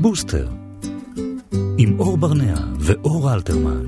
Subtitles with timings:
[0.00, 0.48] בוסטר,
[1.78, 3.86] עם אור ברנע ואור אלתרמן.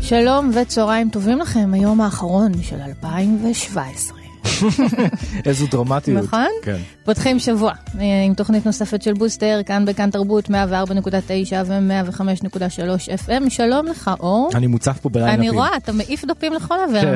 [0.00, 4.18] שלום וצהריים טובים לכם, היום האחרון של 2017.
[5.46, 6.24] איזו דרמטיות.
[6.24, 6.48] נכון?
[6.62, 6.80] כן.
[7.08, 10.52] פותחים שבוע אה, עם תוכנית נוספת של בוסטר, כאן בכאן תרבות 104.9
[11.66, 13.50] ו-105.3 FM.
[13.50, 14.50] שלום לך, אור.
[14.54, 15.40] אני מוצף פה בליינאפים.
[15.40, 17.00] אני רואה, אתה מעיף דפים לכל עבר.
[17.00, 17.14] כן.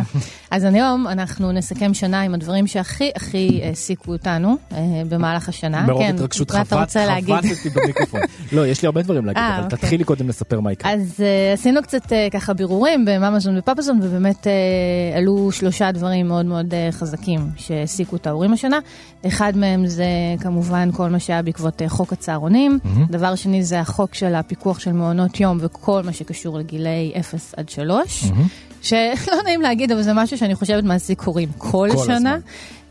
[0.51, 5.87] אז היום אנחנו נסכם שנה עם הדברים שהכי הכי העסיקו אותנו אה, במהלך השנה.
[5.87, 6.73] מרוב כן, התרגשות חבט?
[6.73, 8.21] חבטתי במיקרופון.
[8.53, 9.79] לא, יש לי הרבה דברים להגיד, אה, אבל אוקיי.
[9.79, 10.93] תתחילי קודם לספר מה יקרה.
[10.93, 16.47] אז uh, עשינו קצת uh, ככה בירורים בממזון ופפזון, ובאמת uh, עלו שלושה דברים מאוד
[16.47, 18.79] מאוד חזקים שהעסיקו את ההורים השנה.
[19.27, 20.05] אחד מהם זה
[20.41, 22.79] כמובן כל מה שהיה בעקבות uh, חוק הצהרונים.
[22.85, 23.07] מהמם.
[23.11, 27.69] דבר שני זה החוק של הפיקוח של מעונות יום וכל מה שקשור לגילאי 0 עד
[27.69, 28.25] 3.
[28.25, 28.47] מהמם.
[28.83, 32.17] שלא נעים להגיד, אבל זה משהו שאני חושבת מעסיק הורים כל, כל שנה.
[32.17, 32.39] הזמן.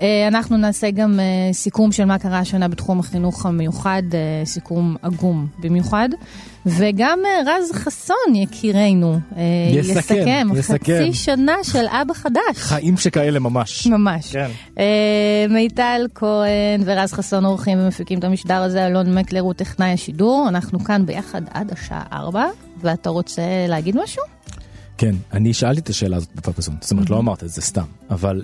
[0.02, 4.96] אה, אנחנו נעשה גם אה, סיכום של מה קרה השנה בתחום החינוך המיוחד, אה, סיכום
[5.02, 6.10] עגום במיוחד.
[6.66, 9.20] וגם רז חסון, יקירנו,
[9.72, 10.78] יסכם, יסכם יסכם.
[10.78, 12.58] חצי שנה של אבא חדש.
[12.58, 13.88] חיים שכאלה ממש.
[13.88, 14.32] ממש.
[14.36, 14.52] כן.
[15.50, 20.80] מיטל כהן ורז חסון עורכים ומפיקים את המשדר הזה, אלון מקלר הוא טכנאי השידור, אנחנו
[20.80, 22.46] כאן ביחד עד השעה 4,
[22.82, 24.24] ואתה רוצה להגיד משהו?
[24.98, 28.44] כן, אני שאלתי את השאלה הזאת בפאפזון, זאת אומרת, לא אמרת את זה סתם, אבל...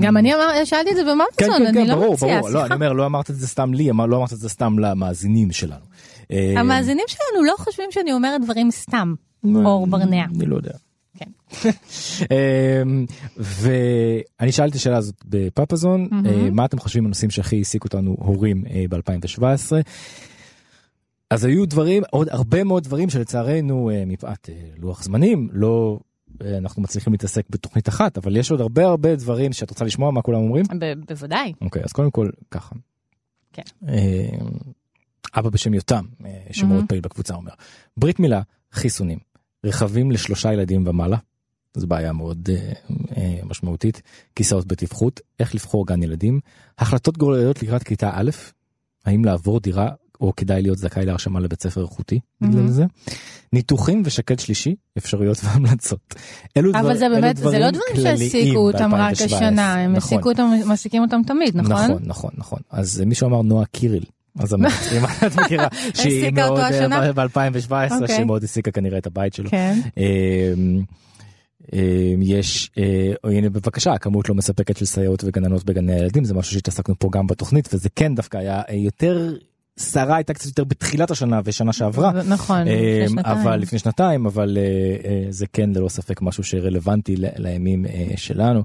[0.00, 0.32] גם אני
[0.64, 2.50] שאלתי את זה כן, במרצון, כן, אני כן, לא ברור, מציעה, ברור.
[2.50, 2.74] לא, אני סליחה.
[2.74, 5.84] אומר, לא אמרת את זה סתם לי, לא אמרת את זה סתם למאזינים שלנו.
[6.30, 9.14] אמ, המאזינים שלנו לא חושבים שאני אומרת דברים סתם,
[9.54, 10.24] אור ברנע.
[10.24, 10.72] אני לא יודע.
[11.18, 11.30] כן.
[12.30, 18.16] אמ, ואני שאלתי את השאלה הזאת בפאפזון, אה, מה אתם חושבים הנושאים שהכי העסיקו אותנו
[18.18, 19.72] הורים ב-2017?
[21.30, 26.07] אז היו דברים, עוד הרבה מאוד דברים שלצערנו אה, מפאת אה, לוח זמנים, לא אה,
[26.58, 30.22] אנחנו מצליחים להתעסק בתוכנית אחת, אבל יש עוד הרבה הרבה דברים שאת רוצה לשמוע מה
[30.22, 30.64] כולם אומרים?
[31.08, 31.52] בוודאי.
[31.60, 32.74] אוקיי, אז קודם כל ככה.
[33.52, 33.62] כן.
[33.88, 34.38] אה,
[35.36, 36.86] אבא בשם יותם, אה, שמאוד מהמם.
[36.86, 37.52] פעיל בקבוצה, אומר,
[37.96, 38.42] ברית מילה,
[38.72, 39.18] חיסונים,
[39.64, 41.16] רכבים לשלושה ילדים ומעלה,
[41.76, 42.72] זו בעיה מאוד אה,
[43.16, 44.02] אה, משמעותית,
[44.36, 46.40] כיסאות בטיפחות, איך לבחור גן ילדים,
[46.78, 48.30] החלטות גורליות לקראת כיתה א',
[49.04, 49.88] האם לעבור דירה
[50.20, 52.68] או כדאי להיות זכאי להרשמה לבית ספר איכותי בגלל מהמם.
[52.68, 52.84] זה,
[53.52, 56.14] ניתוחים ושקד שלישי, אפשרויות והמלצות.
[56.56, 59.24] אלו דבר- אבל זה באמת, זה לא דברים כלליים שהעסיקו אותם רק ב-2017.
[59.24, 59.94] השנה, הם נכון.
[59.94, 61.72] העסיקו אותם, מעסיקים אותם תמיד, נכון?
[61.72, 62.58] נכון, נכון, נכון.
[62.70, 64.04] אז מישהו אמר נועה קיריל.
[64.38, 64.64] אז אם
[65.26, 65.68] את מכירה,
[66.02, 67.12] שהיא מאוד, השנה?
[67.12, 68.08] ב-2017, אוקיי.
[68.08, 69.50] שהיא מאוד העסיקה כנראה את הבית שלו.
[69.50, 69.80] כן.
[69.96, 70.82] אמ,
[71.72, 71.78] אמ,
[72.22, 76.94] יש, אה, הנה בבקשה, כמות לא מספקת של סייעות וגננות בגני הילדים, זה משהו שהתעסקנו
[76.98, 79.34] פה גם בתוכנית, וזה כן דווקא היה אה, יותר,
[79.78, 82.12] סערה הייתה קצת יותר בתחילת השנה ושנה שעברה.
[82.12, 83.38] נכון, לפני אמ, שנתיים.
[83.38, 84.62] אבל לפני שנתיים אבל אה,
[85.10, 88.62] אה, זה כן ללא ספק משהו שרלוונטי לימים אה, שלנו.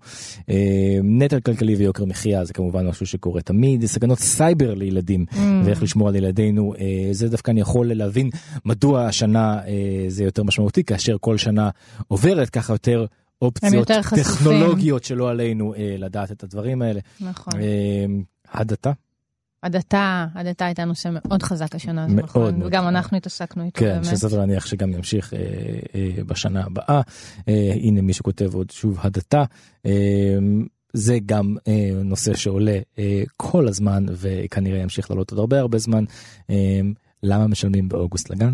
[0.49, 5.37] אה, נטל כלכלי ויוקר מחיה זה כמובן משהו שקורה תמיד סכנות סייבר לילדים Mm.
[5.65, 8.29] ואיך לשמור על ילדינו אה, זה דווקא אני יכול להבין
[8.65, 11.69] מדוע השנה אה, זה יותר משמעותי כאשר כל שנה
[12.07, 13.05] עוברת ככה יותר.
[13.41, 13.87] אופציות.
[14.15, 16.99] טכנולוגיות שלא עלינו אה, לדעת את הדברים האלה.
[17.21, 17.53] נכון.
[17.59, 18.05] אה,
[18.53, 18.91] הדתה
[19.63, 22.41] הדתה, הדתה הייתה נושא מאוד חזק השנה מאוד נכון?
[22.41, 22.87] מאוד וגם.
[22.87, 24.05] אנחנו התעסקנו איתו כן, באמת.
[24.05, 25.39] שסביר להניח שגם ימשיך אה,
[25.95, 27.01] אה, בשנה הבאה.
[27.47, 29.43] אה, הנה מי שכותב עוד שוב הדתה.
[29.85, 29.91] אה,
[30.93, 36.03] זה גם אה, נושא שעולה אה, כל הזמן וכנראה ימשיך לעלות עוד הרבה הרבה זמן.
[36.49, 36.81] אה,
[37.23, 38.53] למה משלמים באוגוסט לגן?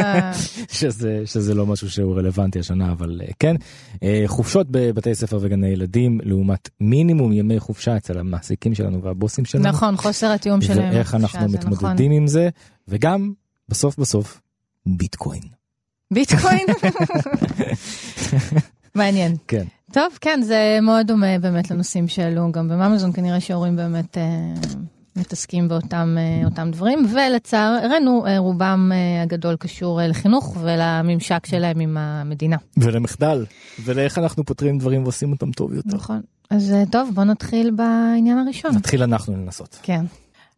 [0.78, 3.56] שזה, שזה לא משהו שהוא רלוונטי השנה אבל אה, כן.
[4.02, 9.68] אה, חופשות בבתי ספר וגני ילדים לעומת מינימום ימי חופשה אצל המעסיקים שלנו והבוסים שלנו.
[9.68, 10.94] נכון, חוסר התיאום שלהם.
[10.94, 11.72] ואיך אנחנו זה נכון.
[11.72, 12.48] מתמודדים עם זה
[12.88, 13.32] וגם
[13.68, 14.40] בסוף בסוף
[14.86, 15.42] ביטקוין.
[16.10, 16.66] ביטקוין?
[18.94, 19.36] מעניין.
[19.48, 19.64] כן.
[19.92, 24.54] טוב, כן, זה מאוד דומה באמת לנושאים שעלו גם בממזון, כנראה שהורים באמת אה,
[25.20, 26.16] מתעסקים באותם
[26.58, 32.56] אה, דברים, ולצערנו אה, רובם אה, הגדול קשור לחינוך ולממשק שלהם עם המדינה.
[32.76, 33.44] ולמחדל
[33.84, 35.96] ולאיך אנחנו פותרים דברים ועושים אותם טוב יותר.
[35.96, 36.20] נכון.
[36.50, 38.74] אז טוב, בוא נתחיל בעניין הראשון.
[38.74, 39.78] נתחיל אנחנו לנסות.
[39.82, 40.04] כן.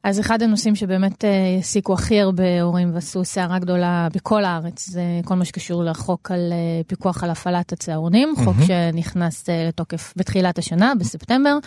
[0.05, 5.03] אז אחד הנושאים שבאמת אה, העסיקו הכי הרבה הורים ועשו סערה גדולה בכל הארץ, זה
[5.25, 6.57] כל מה שקשור לחוק על אה,
[6.87, 11.59] פיקוח על הפעלת הצהרונים, חוק שנכנס אה, לתוקף בתחילת השנה, בספטמבר.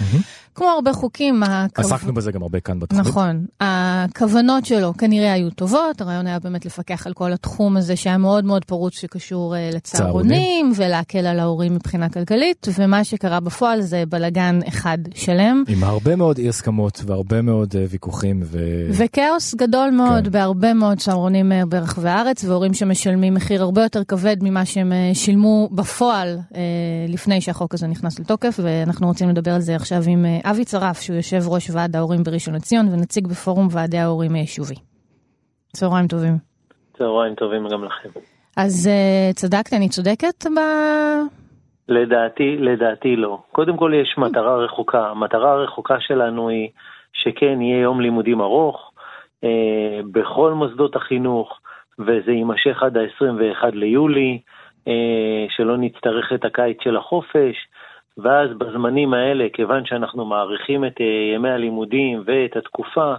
[0.56, 3.08] כמו הרבה חוקים, הכו- עסקנו בזה גם הרבה כאן בתוכנית.
[3.08, 8.18] נכון, הכוונות שלו כנראה היו טובות, הרעיון היה באמת לפקח על כל התחום הזה שהיה
[8.18, 14.04] מאוד מאוד פרוץ שקשור אה, לצהרונים, ולהקל על ההורים מבחינה כלכלית, ומה שקרה בפועל זה
[14.10, 15.64] בלגן אחד שלם.
[15.68, 17.86] עם הרבה מאוד אי הסכמות והרבה מאוד אה,
[18.25, 18.39] ויכוחים.
[18.44, 19.04] ו...
[19.04, 20.31] וכאוס גדול מאוד כן.
[20.31, 25.12] בהרבה מאוד צהרונים אה, ברחבי הארץ, והורים שמשלמים מחיר הרבה יותר כבד ממה שהם אה,
[25.13, 26.27] שילמו בפועל
[27.13, 31.16] לפני שהחוק הזה נכנס לתוקף, ואנחנו רוצים לדבר על זה עכשיו עם אבי צרף, שהוא
[31.16, 34.75] יושב ראש ועד ההורים בראשון לציון ונציג בפורום ועדי ההורים היישובי.
[35.74, 36.38] צהריים טובים.
[36.98, 38.10] צהריים טובים גם לכם.
[38.57, 38.89] אז
[39.36, 40.60] צדקת, אני צודקת ב...
[41.89, 43.38] לדעתי, לדעתי לא.
[43.51, 45.00] קודם כל יש מטרה רחוקה.
[45.00, 46.69] המטרה הרחוקה שלנו היא
[47.16, 48.92] שכן יהיה יום לימודים ארוך
[49.44, 51.60] אה, בכל מוסדות החינוך,
[52.00, 54.40] וזה יימשך עד ה-21 ליולי,
[54.88, 57.56] אה, שלא נצטרך את הקיץ של החופש,
[58.18, 63.14] ואז בזמנים האלה, כיוון שאנחנו מעריכים את אה, ימי הלימודים ואת התקופה,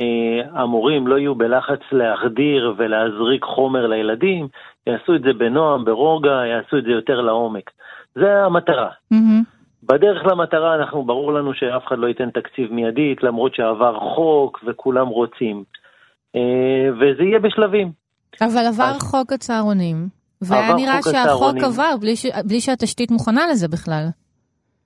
[0.00, 4.48] אה, המורים לא יהיו בלחץ להחדיר ולהזריק חומר לילדים,
[4.86, 7.70] יעשו את זה בנועם, ברוגע, יעשו את זה יותר לעומק.
[8.14, 8.88] זה המטרה.
[9.14, 9.61] Mm-hmm.
[9.82, 15.06] בדרך למטרה אנחנו, ברור לנו שאף אחד לא ייתן תקציב מיידית, למרות שעבר חוק וכולם
[15.06, 15.64] רוצים.
[16.36, 17.92] אה, וזה יהיה בשלבים.
[18.40, 19.02] אבל עבר אז...
[19.10, 19.96] חוק הצהרונים,
[20.42, 22.26] והיה נראה שהחוק עבר בלי, ש...
[22.48, 24.06] בלי שהתשתית מוכנה לזה בכלל.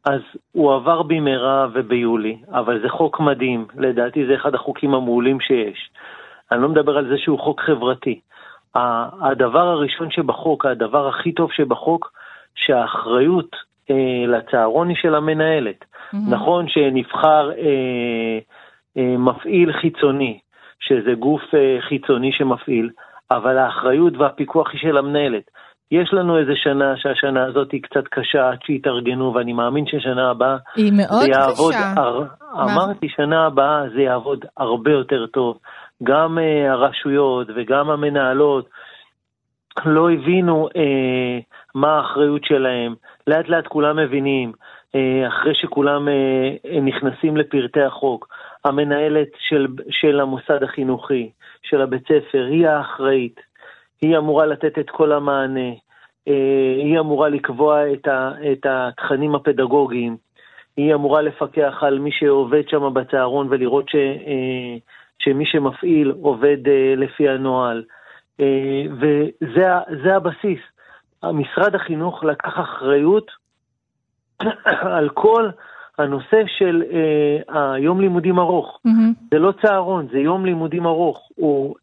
[0.04, 0.20] אז
[0.52, 5.90] הוא עבר במהרה וביולי, אבל זה חוק מדהים, לדעתי זה אחד החוקים המעולים שיש.
[6.52, 8.20] אני לא מדבר על זה שהוא חוק חברתי.
[9.20, 12.12] הדבר הראשון שבחוק, הדבר הכי טוב שבחוק,
[12.54, 13.56] שהאחריות
[13.90, 15.80] אה, לצהרון היא של המנהלת.
[15.80, 16.16] Mm-hmm.
[16.30, 18.38] נכון שנבחר אה,
[18.96, 20.38] אה, מפעיל חיצוני,
[20.80, 22.90] שזה גוף אה, חיצוני שמפעיל,
[23.30, 25.50] אבל האחריות והפיקוח היא של המנהלת.
[25.90, 30.56] יש לנו איזה שנה שהשנה הזאת היא קצת קשה עד שיתארגנו, ואני מאמין ששנה הבאה
[30.76, 31.92] היא מאוד זה יעבוד, קשה.
[31.96, 32.24] הר,
[32.54, 35.58] אמרתי, שנה הבאה זה יעבוד הרבה יותר טוב.
[36.02, 38.68] גם uh, הרשויות וגם המנהלות
[39.84, 41.42] לא הבינו uh,
[41.74, 42.94] מה האחריות שלהם.
[43.26, 48.28] לאט לאט כולם מבינים, uh, אחרי שכולם uh, נכנסים לפרטי החוק.
[48.64, 51.30] המנהלת של, של המוסד החינוכי,
[51.62, 53.40] של הבית ספר, היא האחראית.
[54.02, 55.70] היא אמורה לתת את כל המענה,
[56.28, 60.16] אה, היא אמורה לקבוע את, ה, את התכנים הפדגוגיים,
[60.76, 64.76] היא אמורה לפקח על מי שעובד שם בצהרון ולראות ש, אה,
[65.18, 67.84] שמי שמפעיל עובד אה, לפי הנוהל.
[68.90, 70.60] וזה הבסיס.
[71.24, 73.30] משרד החינוך לקח אחריות
[74.96, 75.48] על כל
[75.98, 76.82] הנושא של
[77.48, 78.80] היום לימודים ארוך.
[78.86, 79.24] Mm-hmm.
[79.30, 81.28] זה לא צהרון, זה יום לימודים ארוך.
[81.34, 81.74] הוא...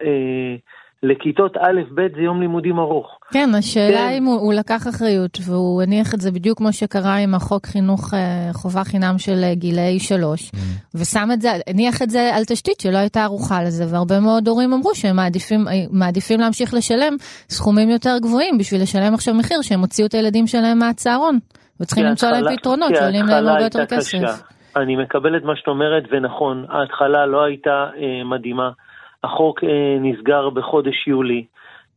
[1.04, 3.20] לכיתות א'-ב' זה יום לימודים ארוך.
[3.34, 4.14] כן, השאלה כן.
[4.18, 8.14] אם הוא, הוא לקח אחריות והוא הניח את זה בדיוק כמו שקרה עם החוק חינוך
[8.14, 10.58] אה, חובה חינם של אה, גילאי שלוש, mm.
[10.96, 14.74] ושם את זה, הניח את זה על תשתית שלא הייתה ערוכה לזה, והרבה מאוד הורים
[14.74, 17.14] אמרו שהם מעדיפים, אה, מעדיפים להמשיך לשלם
[17.50, 21.38] סכומים יותר גבוהים בשביל לשלם עכשיו מחיר שהם הוציאו את הילדים שלהם מהצהרון,
[21.82, 24.18] וצריכים למצוא להם פתרונות שעולים להם הרבה יותר כסף.
[24.76, 28.70] אני מקבל את מה שאת אומרת, ונכון, ההתחלה לא הייתה אה, מדהימה.
[29.24, 31.46] החוק אה, נסגר בחודש יולי.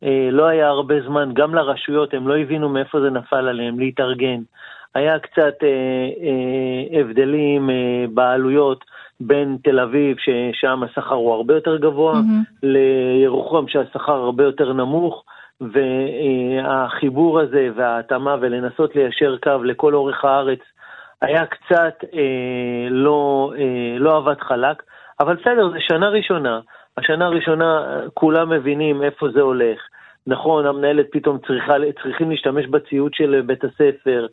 [0.03, 4.41] אה, לא היה הרבה זמן, גם לרשויות, הם לא הבינו מאיפה זה נפל עליהם, להתארגן.
[4.95, 7.71] היה קצת אה, הבדלים
[8.15, 8.85] בעלויות
[9.21, 12.57] בין תל אביב, ששם השכר הוא הרבה יותר גבוה, mm-hmm.
[12.63, 15.25] לירוחם שהשכר הרבה יותר נמוך,
[15.61, 20.61] והחיבור הזה וההתאמה ולנסות ליישר קו לכל אורך הארץ
[21.23, 24.83] היה קצת אה, לא, אה, לא עבד חלק,
[25.21, 26.61] אבל בסדר, זו שנה ראשונה.
[26.99, 27.83] השנה הראשונה
[28.15, 29.79] כולם מבינים איפה זה הולך.
[30.27, 34.27] נכון, המנהלת פתאום צריכה, צריכים להשתמש בציוד של בית הספר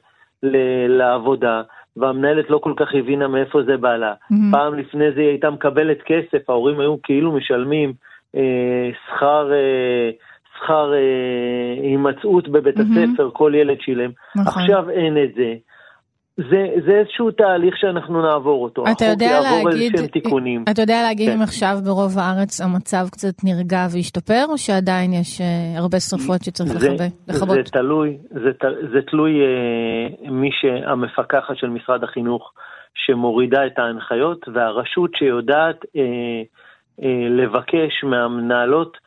[0.88, 1.62] לעבודה,
[1.98, 4.14] והמנהלת לא כל כך הבינה מאיפה זה בא לה.
[4.14, 4.36] Mm-hmm.
[4.52, 7.94] פעם לפני זה היא הייתה מקבלת כסף, ההורים היו כאילו משלמים
[8.36, 9.54] אה, שכר...
[9.54, 10.10] אה,
[10.58, 12.82] שכר אה, הימצאות בבית mm-hmm.
[12.82, 14.12] הספר, כל ילד שילם.
[14.36, 14.62] נכון.
[14.62, 15.54] עכשיו אין את זה.
[16.38, 18.84] זה, זה איזשהו תהליך שאנחנו נעבור אותו.
[18.92, 19.94] אתה יודע להגיד,
[20.72, 21.36] אתה יודע להגיד כן.
[21.36, 26.72] אם עכשיו ברוב הארץ המצב קצת נרגע והשתפר, או שעדיין יש uh, הרבה שרפות שצריך
[26.72, 27.56] זה, לכבות?
[27.56, 28.52] זה תלוי, זה,
[28.94, 32.54] זה תלוי uh, מי שהמפקחת של משרד החינוך
[32.96, 35.88] שמורידה את ההנחיות, והרשות שיודעת uh,
[37.00, 38.98] uh, לבקש מהמנהלות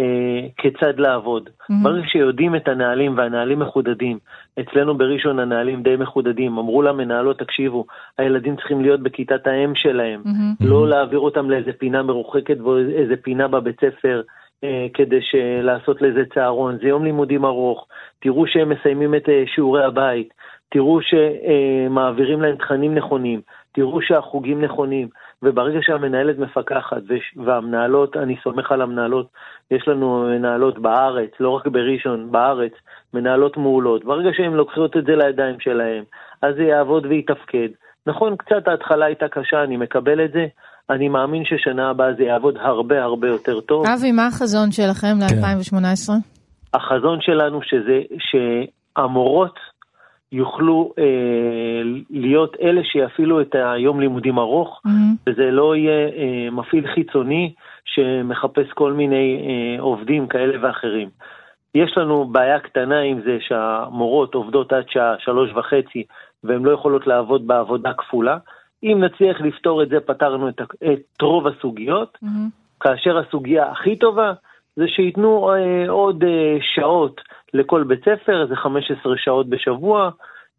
[0.00, 1.48] אה, כיצד לעבוד.
[1.48, 1.74] Mm-hmm.
[1.82, 4.18] ברגע שיודעים את הנהלים והנהלים מחודדים,
[4.60, 7.84] אצלנו בראשון הנהלים די מחודדים, אמרו למנהלות, תקשיבו,
[8.18, 10.66] הילדים צריכים להיות בכיתת האם שלהם, mm-hmm.
[10.66, 14.22] לא להעביר אותם לאיזה פינה מרוחקת ואיזה פינה בבית ספר.
[14.64, 15.20] אה, כדי
[15.62, 17.86] לעשות לזה צהרון, זה יום לימודים ארוך,
[18.20, 20.34] תראו שהם מסיימים את אה, שיעורי הבית,
[20.70, 23.40] תראו שמעבירים להם תכנים נכונים,
[23.72, 25.08] תראו שהחוגים נכונים,
[25.46, 27.02] וברגע שהמנהלת מפקחת
[27.44, 29.26] והמנהלות, אני סומך על המנהלות,
[29.70, 32.72] יש לנו מנהלות בארץ, לא רק בראשון, בארץ,
[33.14, 34.04] מנהלות מעולות.
[34.04, 36.04] ברגע שהן לוקחות את זה לידיים שלהן,
[36.42, 37.68] אז זה יעבוד ויתפקד.
[38.06, 40.46] נכון, קצת ההתחלה הייתה קשה, אני מקבל את זה,
[40.90, 43.86] אני מאמין ששנה הבאה זה יעבוד הרבה הרבה יותר טוב.
[43.86, 45.36] אבי, מה החזון שלכם כן.
[45.36, 46.12] ל-2018?
[46.74, 49.58] החזון שלנו שזה, שהמורות
[50.32, 55.14] יוכלו אה, להיות אלה שיפעילו את היום לימודים ארוך, מהמם.
[55.26, 57.52] וזה לא יהיה אה, מפעיל חיצוני
[57.84, 61.08] שמחפש כל מיני אה, עובדים כאלה ואחרים.
[61.74, 66.04] יש לנו בעיה קטנה עם זה שהמורות עובדות עד שעה שלוש וחצי
[66.44, 68.38] והן לא יכולות לעבוד בעבודה כפולה.
[68.82, 72.18] אם נצליח לפתור את זה, פתרנו את, את רוב הסוגיות.
[72.22, 72.48] מהמם.
[72.80, 74.32] כאשר הסוגיה הכי טובה
[74.76, 77.20] זה שייתנו אה, עוד אה, שעות
[77.54, 80.10] לכל בית ספר, זה 15 שעות בשבוע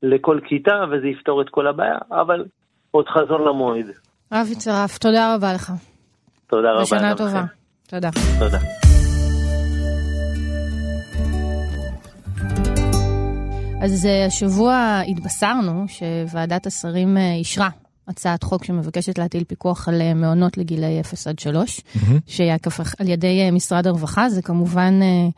[0.04, 2.46] לכל כיתה, וזה יפתור את כל הבעיה, אבל
[2.92, 3.86] עוד חזון למועד.
[4.32, 5.72] אבי צרף, תודה רבה לך.
[6.48, 6.84] תודה רבה.
[6.84, 7.44] ושנה גם טובה.
[7.90, 8.10] תודה.
[8.40, 8.58] תודה.
[13.84, 17.70] אז אה, השבוע התבשרנו שוועדת השרים אישרה
[18.08, 21.82] הצעת חוק שמבקשת להטיל פיקוח על אה, מעונות לגילאי 0 עד 3,
[22.28, 24.30] שיעקף על ידי אה, משרד הרווחה.
[24.30, 25.30] זה כמובן אה,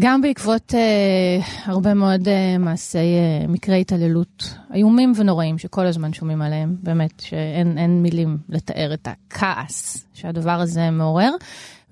[0.00, 6.42] גם בעקבות אה, הרבה מאוד אה, מעשי אה, מקרי התעללות איומים ונוראים שכל הזמן שומעים
[6.42, 11.30] עליהם, באמת שאין אין מילים לתאר את הכעס שהדבר הזה מעורר,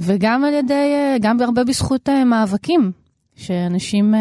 [0.01, 2.93] וגם על ידי, אה, גם הרבה בזכות אה, מאבקים
[3.37, 4.21] שאנשים, אה,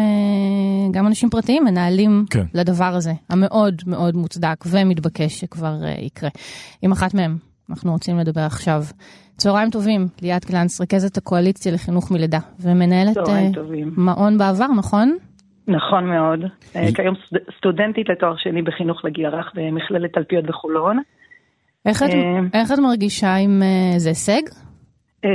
[0.90, 2.44] גם אנשים פרטיים מנהלים כן.
[2.54, 6.30] לדבר הזה, המאוד מאוד מוצדק ומתבקש שכבר אה, יקרה.
[6.82, 7.36] עם אחת מהם
[7.70, 8.82] אנחנו רוצים לדבר עכשיו.
[9.36, 13.92] צהריים טובים, ליאת גלנץ, רכזת הקואליציה לחינוך מלידה, ומנהלת אה, טובים.
[13.96, 15.16] מעון בעבר, נכון?
[15.68, 16.40] נכון מאוד.
[16.72, 20.98] כיום סטוד- סטודנטית לתואר שני בחינוך לגיל הרך במכללת תלפיות בחולון.
[21.86, 22.08] איך את,
[22.54, 23.62] איך את מרגישה עם
[23.96, 24.42] זה הישג?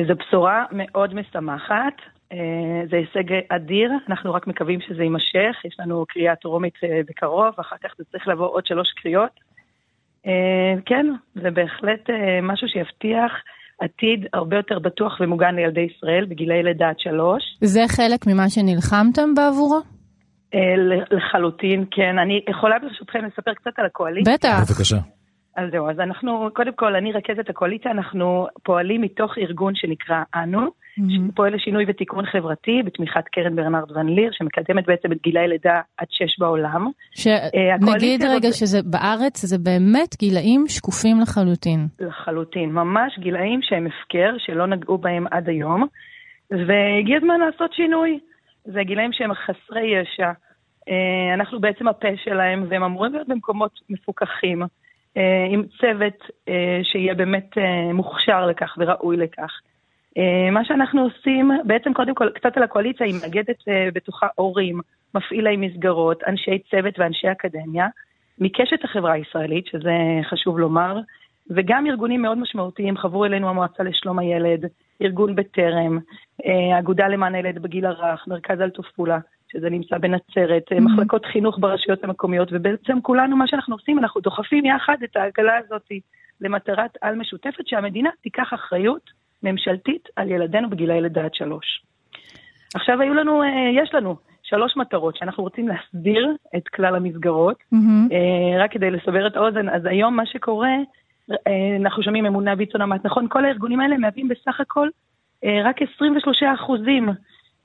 [0.08, 2.11] זו בשורה מאוד משמחת.
[2.32, 5.66] אה, זה הישג אדיר, אנחנו רק מקווים שזה יימשך.
[5.66, 9.40] יש לנו קריאה טרומית אה, בקרוב, אחר כך זה צריך לבוא עוד שלוש קריאות.
[10.28, 12.10] אה, כן, זה בהחלט
[12.42, 13.32] משהו שיבטיח
[13.80, 17.44] עתיד הרבה יותר בטוח ומוגן לילדי ישראל בגילאי לידה עד שלוש.
[17.62, 19.80] זה חלק ממה שנלחמתם בעבורו?
[21.12, 22.20] לחלוטין, כן.
[22.20, 24.34] אני יכולה ברשותכם לספר קצת על הקואליציה?
[24.34, 24.60] בטח.
[24.70, 24.98] בבקשה.
[25.58, 30.70] אז זהו, אז אנחנו, קודם כל, אני רכזת הקואליציה, אנחנו פועלים מתוך ארגון שנקרא אנו,
[31.10, 36.08] שפועל לשינוי ותיקון חברתי בתמיכת קרן ברנרד ון ליר, שמקדמת בעצם את גילאי לידה עד
[36.10, 36.88] שש בעולם.
[37.28, 41.88] אה, הקואליציה שנגיד רגע הזאת- שזה בארץ, זה באמת גילאים שקופים לחלוטין.
[42.00, 45.88] לחלוטין, ממש גילאים שהם הפקר, שלא נגעו בהם עד היום,
[46.52, 48.20] והגיע הזמן לעשות שינוי.
[48.66, 50.32] זה גילאים שהם חסרי ישע,
[50.90, 54.62] אה, אנחנו בעצם הפה שלהם, והם אמורים להיות במקומות מפוקחים,
[55.18, 56.48] אה, עם צוות
[56.84, 57.50] שיהיה באמת
[57.94, 59.52] מוכשר לכך וראוי לכך.
[60.18, 64.80] אה, מה שאנחנו עושים, בעצם קודם כל, קצת על הקואליציה, היא מאגדת אה, בתוכה הורים,
[65.16, 67.88] מפעילי מסגרות, אנשי צוות ואנשי אקדמיה,
[68.40, 69.92] מקשת החברה הישראלית, שזה
[70.30, 71.00] חשוב לומר,
[71.50, 74.66] וגם ארגונים מאוד משמעותיים, חברו אלינו המועצה לשלום הילד,
[75.02, 76.00] ארגון בטרם,
[76.46, 79.20] אה, האגודה למען הילד בגיל הרך, מרכז אלטופולה,
[79.52, 84.66] שזה נמצא בנצרת, אה, מחלקות חינוך ברשויות המקומיות, ובעצם כולנו, מה שאנחנו עושים, אנחנו דוחפים
[84.66, 85.88] יחד את העגלה הזאת
[86.42, 91.84] למטרת על משותפת, שהמדינה תיקח אחריות ממשלתית על ילדינו בגילאי לידה עד שלוש.
[92.76, 93.48] עכשיו היו לנו, אה,
[93.84, 97.58] יש לנו שלוש מטרות שאנחנו רוצים להסדיר את כלל המסגרות.
[98.12, 100.76] אה, רק כדי לסבר את האוזן, אז היום מה שקורה,
[101.32, 104.90] אה, אנחנו שומעים אמונה ויצון אמרת, נכון, כל הארגונים האלה מהווים בסך הכל
[105.64, 107.10] רק 23 אחוזים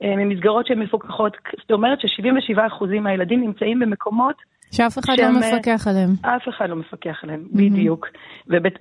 [0.03, 4.35] ממסגרות שהן מפוקחות, זאת אומרת ש-77 אחוזים מהילדים נמצאים במקומות
[4.71, 6.09] שאף אחד לא שהם, אה, מפקח עליהם.
[6.21, 8.07] אף אחד לא מפקח עליהם, בדיוק.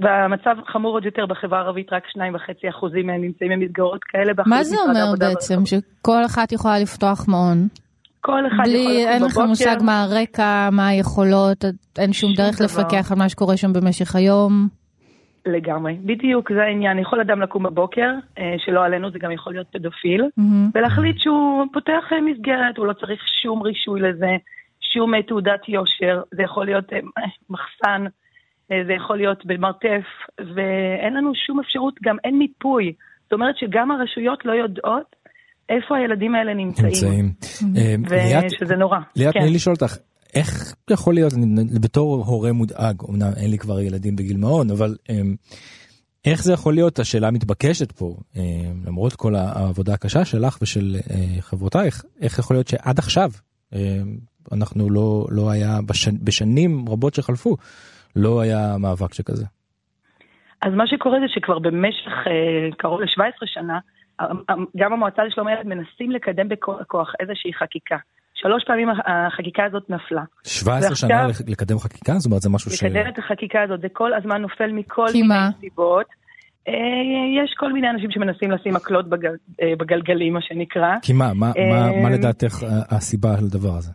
[0.00, 4.32] והמצב חמור עוד יותר בחברה הערבית, רק 2.5 אחוזים מהם נמצאים במסגרות כאלה.
[4.46, 5.54] מה זה אומר בעצם?
[5.54, 5.76] והרווחה.
[6.00, 7.68] שכל אחת יכולה לפתוח מעון?
[8.20, 9.46] כל אחד יכול בלי, לקום אין לכם בבוקר.
[9.46, 11.64] מושג מה הרקע, מה היכולות,
[11.98, 12.64] אין שום שום דרך דבר.
[12.64, 14.68] לפקח על מה שקורה שם במשך היום.
[15.46, 16.98] לגמרי, בדיוק, זה העניין.
[16.98, 20.70] יכול אדם לקום בבוקר, אה, שלא עלינו, זה גם יכול להיות פדופיל, מהמם.
[20.74, 24.36] ולהחליט שהוא פותח אה, מסגרת, הוא לא צריך שום רישוי לזה,
[25.14, 26.98] אה, תעודת יושר, זה יכול להיות אה,
[27.50, 28.04] מחסן,
[28.72, 30.06] אה, זה יכול להיות במרתף,
[30.38, 32.92] ואין לנו שום אפשרות, גם אין מיפוי.
[33.22, 35.16] זאת אומרת שגם הרשויות לא יודעות
[35.68, 36.86] איפה הילדים האלה נמצאים.
[36.86, 37.32] נמצאים.
[37.76, 38.98] אה, ושזה נורא.
[39.16, 39.40] ליאת, כן.
[39.40, 39.96] תני לי לשאול אותך,
[40.34, 44.96] איך יכול להיות, אני, בתור הורה מודאג, אמנם אין לי כבר ילדים בגיל מעון, אבל
[45.10, 45.34] אמ,
[46.24, 48.42] איך זה יכול להיות, השאלה המתבקשת פה, אמ,
[48.86, 50.96] למרות כל העבודה הקשה שלך ושל
[51.40, 53.30] חברותייך, איך יכול להיות שעד עכשיו,
[53.74, 53.78] אמ,
[54.52, 57.56] אנחנו לא, לא היה, בשנ, בשנים רבות שחלפו,
[58.16, 59.44] לא היה מאבק שכזה.
[60.62, 63.78] אז מה שקורה זה שכבר במשך אה, קרוב ל-17 שנה,
[64.76, 67.96] גם המועצה לשלום הילד מנסים לקדם בכוח הכוח איזושהי חקיקה
[68.36, 70.22] שלוש פעמים החקיקה הזאת נפלה.
[70.44, 72.12] 17 ועכשיו- שנה לקדם חקיקה?
[72.14, 72.82] זאת אומרת זה משהו ש...
[72.82, 75.48] לקדם את החקיקה הזאת, זה כל הזמן נופל מכל מיני מה?
[75.60, 76.06] סיבות.
[76.68, 76.72] אה,
[77.44, 80.94] יש כל מיני אנשים שמנסים לשים מקלות בגל, אה, בגלגלים, מה שנקרא.
[81.02, 82.54] כי מה, מה, מה, אה, מה לדעתך
[82.90, 83.92] הסיבה לדבר הזה?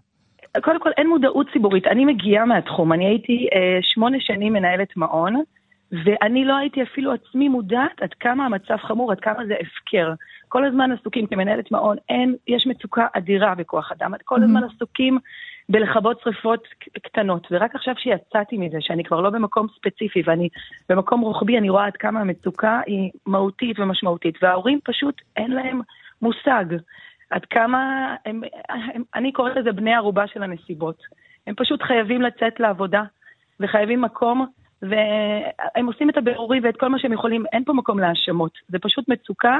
[0.60, 1.88] קודם כל, אין מודעות ציבורית.
[1.88, 5.44] אני מגיעה מהתחום, אני הייתי אה, שמונה שנים מנהלת מעון,
[5.92, 10.14] ואני לא הייתי אפילו עצמי מודעת עד כמה המצב חמור, עד כמה זה הפקר.
[10.50, 15.18] כל הזמן עסוקים כמנהלת מעון, אין, יש מצוקה אדירה בכוח אדם, כל הזמן עסוקים
[15.70, 16.68] בלכבות שריפות
[17.04, 17.48] קטנות.
[17.52, 20.50] ורק עכשיו שיצאתי מזה, שאני כבר לא במקום ספציפי ואני
[20.90, 24.36] במקום רוחבי, אני רואה עד כמה המצוקה היא מהותית ומשמעותית.
[24.42, 25.82] וההורים פשוט אין להם
[26.22, 26.66] מושג
[27.32, 27.80] עד כמה
[28.26, 28.42] הם,
[28.96, 30.98] הם אני קוראת לזה בני ערובה של הנסיבות.
[31.48, 33.04] הם פשוט חייבים לצאת לעבודה
[33.60, 34.46] וחייבים מקום,
[34.82, 38.52] והם עושים את הבירורים ואת כל מה שהם יכולים, אין פה מקום להאשמות.
[38.70, 39.58] זה פשוט מצוקה.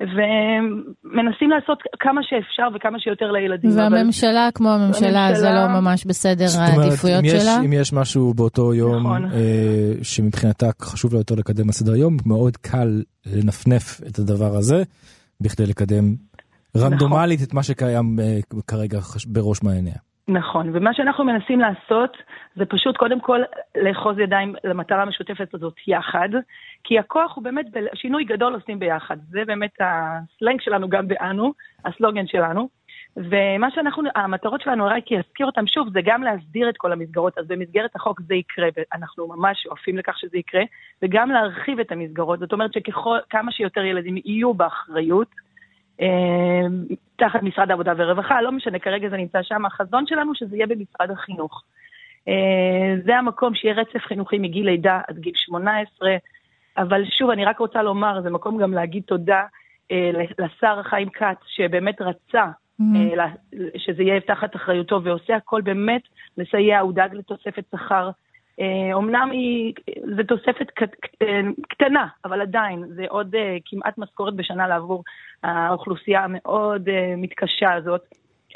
[0.00, 3.70] ומנסים לעשות כמה שאפשר וכמה שיותר לילדים.
[3.70, 7.56] אבל- והממשלה, כמו הממשלה, זה הממשלה- לא ממש בסדר זאת אומרת, העדיפויות אם יש, שלה.
[7.64, 9.24] אם יש משהו באותו יום נכון.
[9.24, 14.82] אה, שמבחינתה חשוב לה יותר לקדם בסדר יום, מאוד קל לנפנף את הדבר הזה
[15.40, 16.14] בכדי לקדם
[16.76, 19.94] רנדומלית את מה שקיים אה, כרגע בראש מעייניה.
[20.28, 22.16] נכון, ומה שאנחנו מנסים לעשות
[22.56, 23.40] זה פשוט קודם כל
[23.82, 26.28] לאחוז ידיים למטרה המשותפת הזאת יחד,
[26.84, 31.52] כי הכוח הוא באמת, שינוי גדול עושים ביחד, זה באמת הסלנג שלנו גם באנו,
[31.84, 32.68] הסלוגן שלנו.
[33.16, 37.46] ומה שאנחנו, המטרות שלנו, רק אזכיר אותם שוב, זה גם להסדיר את כל המסגרות, אז
[37.48, 40.62] במסגרת החוק זה יקרה, ואנחנו ממש שואפים לכך שזה יקרה,
[41.02, 45.28] וגם להרחיב את המסגרות, זאת אומרת שכמה שיותר ילדים יהיו באחריות,
[47.16, 51.10] תחת משרד העבודה והרווחה, לא משנה, כרגע זה נמצא שם, החזון שלנו שזה יהיה במשרד
[51.10, 51.62] החינוך.
[52.28, 56.16] אה, זה המקום שיהיה רצף חינוכי מגיל לידה עד גיל 18,
[56.76, 59.42] אבל שוב, אני רק רוצה לומר, זה מקום גם להגיד תודה
[59.90, 62.44] אה, לשר חיים כץ, שבאמת רצה
[63.16, 63.28] לה-
[63.76, 66.02] שזה יהיה תחת אחריותו, ועושה הכל באמת
[66.38, 68.10] לסייע, הוא דאג לתוספת שכר.
[68.62, 69.74] אה, אומנם היא,
[70.16, 70.66] זו תוספת
[71.22, 75.04] אה, קטנה, אבל עדיין, זה עוד אה, כמעט משכורת בשנה לעבור.
[75.42, 78.02] האוכלוסייה המאוד אה, מתקשה הזאת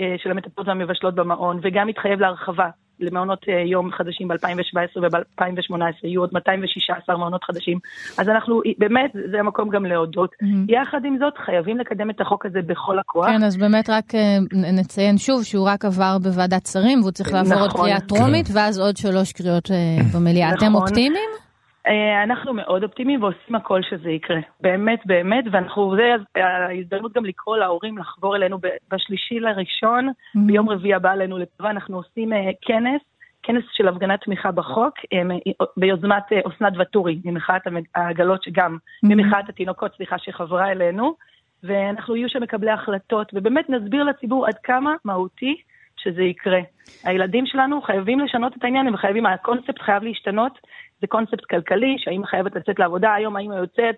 [0.00, 2.68] אה, של המטפלות והמבשלות במעון, וגם התחייב להרחבה
[3.00, 5.74] למעונות אה, יום חדשים ב-2017 וב-2018,
[6.04, 7.78] יהיו עוד 216 מעונות חדשים.
[8.18, 10.30] אז אנחנו, באמת, זה המקום גם להודות.
[10.68, 13.26] יחד עם זאת, חייבים לקדם את החוק הזה בכל הכוח.
[13.26, 14.38] כן, אז באמת רק אה,
[14.72, 17.80] נציין שוב שהוא רק עבר בוועדת שרים והוא צריך לעבור עוד נכון.
[17.80, 19.76] קריאה טרומית ואז עוד שלוש קריאות אה,
[20.14, 20.48] במליאה.
[20.54, 20.82] אתם נכון.
[20.82, 21.45] אופטימיים?
[21.86, 24.40] אה, אנחנו מאוד אופטימיים ועושים הכל שזה יקרה.
[24.60, 28.58] באמת, באמת, ואנחנו, זה ההזדמנות גם לקרוא להורים לחבור אלינו
[28.92, 33.00] בשלישי לראשון, ביום רביעי הבא עלינו לטובה, אנחנו עושים אה, כנס,
[33.42, 37.62] כנס של הפגנת תמיכה בחוק, אה, ביוזמת אסנת ואטורי, ממחאת
[37.94, 41.14] העגלות שגם, ממחאת התינוקות, סליחה, שחברה אלינו,
[41.62, 45.56] ואנחנו יהיו שם מקבלי החלטות, ובאמת נסביר לציבור עד כמה מהותי
[45.96, 46.60] שזה יקרה.
[47.04, 50.58] הילדים שלנו חייבים לשנות את העניין, הם חייבים, הקונספט חייב להשתנות,
[51.00, 53.96] זה קונספט כלכלי, שהאמא חייבת לצאת לעבודה, היום האמא יוצאת,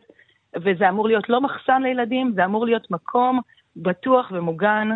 [0.56, 3.40] וזה אמור להיות לא מחסן לילדים, זה אמור להיות מקום
[3.76, 4.88] בטוח ומוגן,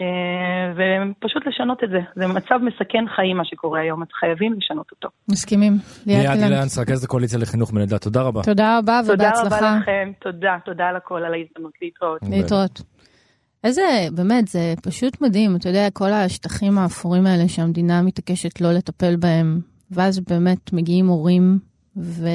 [0.00, 1.98] אה, ופשוט לשנות את זה.
[2.16, 5.08] זה מצב מסכן חיים מה שקורה היום, אז חייבים לשנות אותו.
[5.30, 5.72] מסכימים.
[6.06, 6.36] ליאת.
[6.36, 8.42] אילן, רכזת הקואליציה לחינוך מלידה, תודה רבה.
[8.42, 9.56] תודה רבה תודה ובהצלחה.
[9.56, 12.20] רבה לכם, תודה, תודה על הכל, על ההזדמנות להתראות.
[12.30, 12.82] להתראות.
[13.64, 19.16] איזה, באמת, זה פשוט מדהים, אתה יודע, כל השטחים האפורים האלה שהמדינה מתעקשת לא לטפל
[19.16, 19.60] בהם,
[19.92, 21.58] ואז באמת מגיעים הורים,
[21.96, 22.28] ו...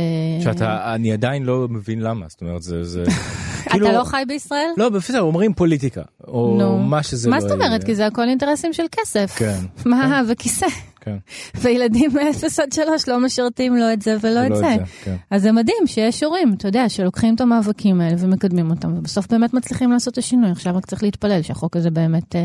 [0.43, 3.03] שאתה, אני עדיין לא מבין למה, זאת אומרת, זה, זה,
[3.69, 4.69] כאילו- אתה לא חי בישראל?
[4.77, 6.77] לא, בסדר, אומרים פוליטיקה, או נו.
[6.79, 7.51] מה שזה לא מה זאת.
[7.51, 7.83] אומרת?
[7.83, 9.33] כי זה הכל אינטרסים של כסף.
[9.37, 9.59] כן.
[9.89, 10.65] מה, וכיסא.
[11.01, 11.17] כן.
[11.61, 14.73] וילדים מ-0 עד 3 לא משרתים לא את זה ולא את זה.
[14.75, 15.15] את זה, כן.
[15.31, 19.53] אז זה מדהים שיש הורים, אתה יודע, שלוקחים את המאבקים האלה ומקדמים אותם, ובסוף באמת
[19.53, 20.51] מצליחים לעשות את השינוי.
[20.51, 22.41] עכשיו רק צריך להתפלל שהחוק הזה באמת אה,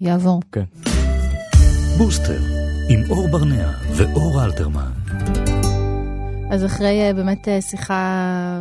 [0.00, 0.40] יעבור.
[0.52, 0.64] כן.
[1.98, 2.38] בוסטר,
[2.90, 4.90] עם אור ברנע ואור אלתרמן.
[6.50, 8.04] אז אחרי אה, באמת אה, שיחה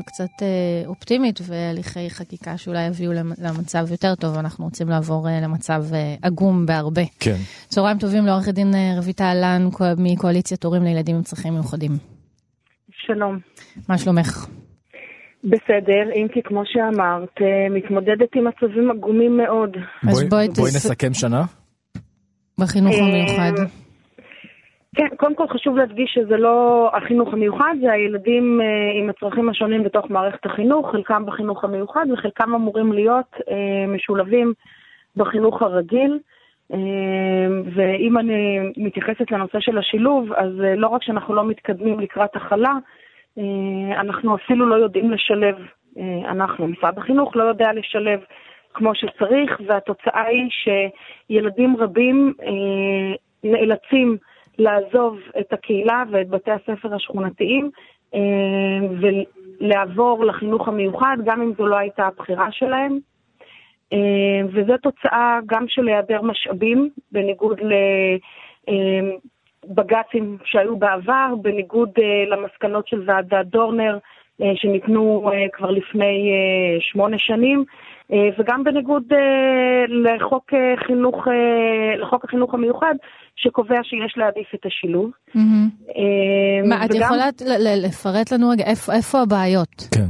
[0.06, 0.48] קצת אה,
[0.88, 5.84] אופטימית והליכי חקיקה שאולי יביאו למ- למצב יותר טוב, אנחנו רוצים לעבור למצב
[6.22, 7.02] עגום בהרבה.
[7.20, 7.36] כן.
[7.68, 11.92] צהריים טובים לעורכת דין רויטל לן קו- מקואליציית הורים לילדים עם צרכים מיוחדים.
[12.92, 13.40] שלום.
[13.90, 14.46] מה שלומך?
[15.44, 17.36] בסדר, אם כי כמו שאמרת,
[17.76, 19.70] מתמודדת עם מצבים עגומים מאוד.
[20.10, 21.44] אז בואי- בואי בואי תס- נסכם שנה.
[22.60, 23.52] בחינוך המיוחד.
[24.98, 28.66] כן, קודם כל חשוב להדגיש שזה לא החינוך המיוחד, זה הילדים אה,
[29.00, 34.54] עם הצרכים השונים בתוך מערכת החינוך, חלקם בחינוך המיוחד וחלקם אמורים להיות אה, משולבים
[35.16, 36.20] בחינוך הרגיל.
[36.74, 36.78] אה,
[37.74, 42.74] ואם אני מתייחסת לנושא של השילוב, אז אה, לא רק שאנחנו לא מתקדמים לקראת הכלה,
[43.38, 45.56] אה, אנחנו אפילו לא יודעים לשלב,
[45.98, 48.20] אה, אנחנו, משרד החינוך לא יודע לשלב
[48.74, 54.18] כמו שצריך, והתוצאה היא שילדים רבים אה, נאלצים
[54.58, 57.70] לעזוב את הקהילה ואת בתי הספר השכונתיים
[58.13, 58.20] אה,
[59.00, 63.00] ולעבור לחינוך המיוחד, גם אם זו לא הייתה הבחירה שלהם.
[63.93, 67.60] אה, וזו תוצאה גם של היעדר משאבים, בניגוד
[69.67, 71.89] לבג"צים שהיו בעבר, בניגוד
[72.28, 73.98] למסקנות של ועדת דורנר
[74.56, 76.32] שניתנו כבר לפני
[76.80, 77.65] שמונה שנים.
[78.13, 81.28] אה, וגם בניגוד אה, לחוק, אה, חינוך,
[82.02, 82.96] לחוק החינוך המיוחד,
[83.36, 85.12] שקובע שיש להעדיף את השילוב.
[86.70, 87.26] מה, את יכולה
[87.78, 88.63] לפרט לנו רגע,
[88.96, 89.76] איפה הבעיות?
[89.96, 90.10] כן.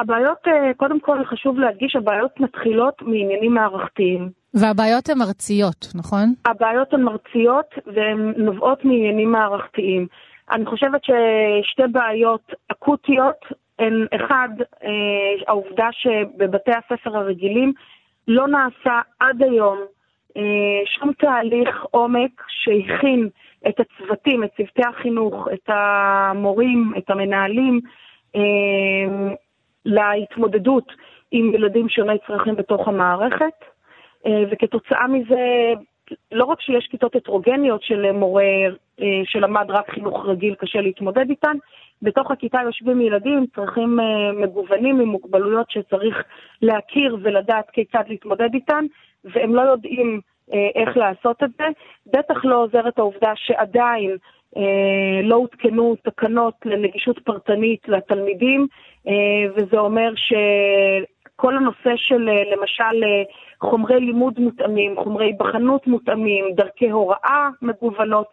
[0.00, 0.38] הבעיות,
[0.76, 4.30] קודם כל חשוב להדגיש, הבעיות מתחילות מעניינים מערכתיים.
[4.54, 6.34] והבעיות הן ארציות, נכון?
[6.46, 10.06] הבעיות הן ארציות והן נובעות מעניינים מערכתיים.
[10.52, 13.40] אני חושבת ששתי בעיות אקוטיות
[13.80, 14.48] הן, אחד,
[14.84, 14.88] אה,
[15.48, 17.72] העובדה שבבתי הספר הרגילים
[18.28, 19.78] לא נעשה עד היום
[20.36, 23.28] אה, שום תהליך עומק שהכין
[23.68, 27.80] את הצוותים, את צוותי החינוך, את המורים, את המנהלים,
[28.36, 29.32] אה,
[29.84, 30.92] להתמודדות
[31.30, 33.64] עם ילדים שוני צרכים בתוך המערכת,
[34.26, 35.72] אה, וכתוצאה מזה,
[36.32, 38.44] לא רק שיש כיתות הטרוגניות של מורה
[39.00, 41.56] אה, שלמד רק חינוך רגיל, קשה להתמודד איתן,
[42.02, 46.24] בתוך הכיתה יושבים ילדים עם צרכים אה, מגוונים, עם מוגבלויות שצריך
[46.62, 48.84] להכיר ולדעת כיצד להתמודד איתן,
[49.24, 50.20] והם לא יודעים
[50.52, 51.64] אה, איך לעשות את זה.
[52.06, 54.16] בטח לא עוזרת העובדה שעדיין
[54.56, 58.66] אה, לא הותקנו תקנות לנגישות פרטנית לתלמידים,
[59.56, 60.12] וזה אומר
[61.40, 63.04] שכל הנושא של למשל
[63.60, 68.26] חומרי לימוד מותאמים, חומרי בחנות מותאמים, דרכי הוראה מגוונות,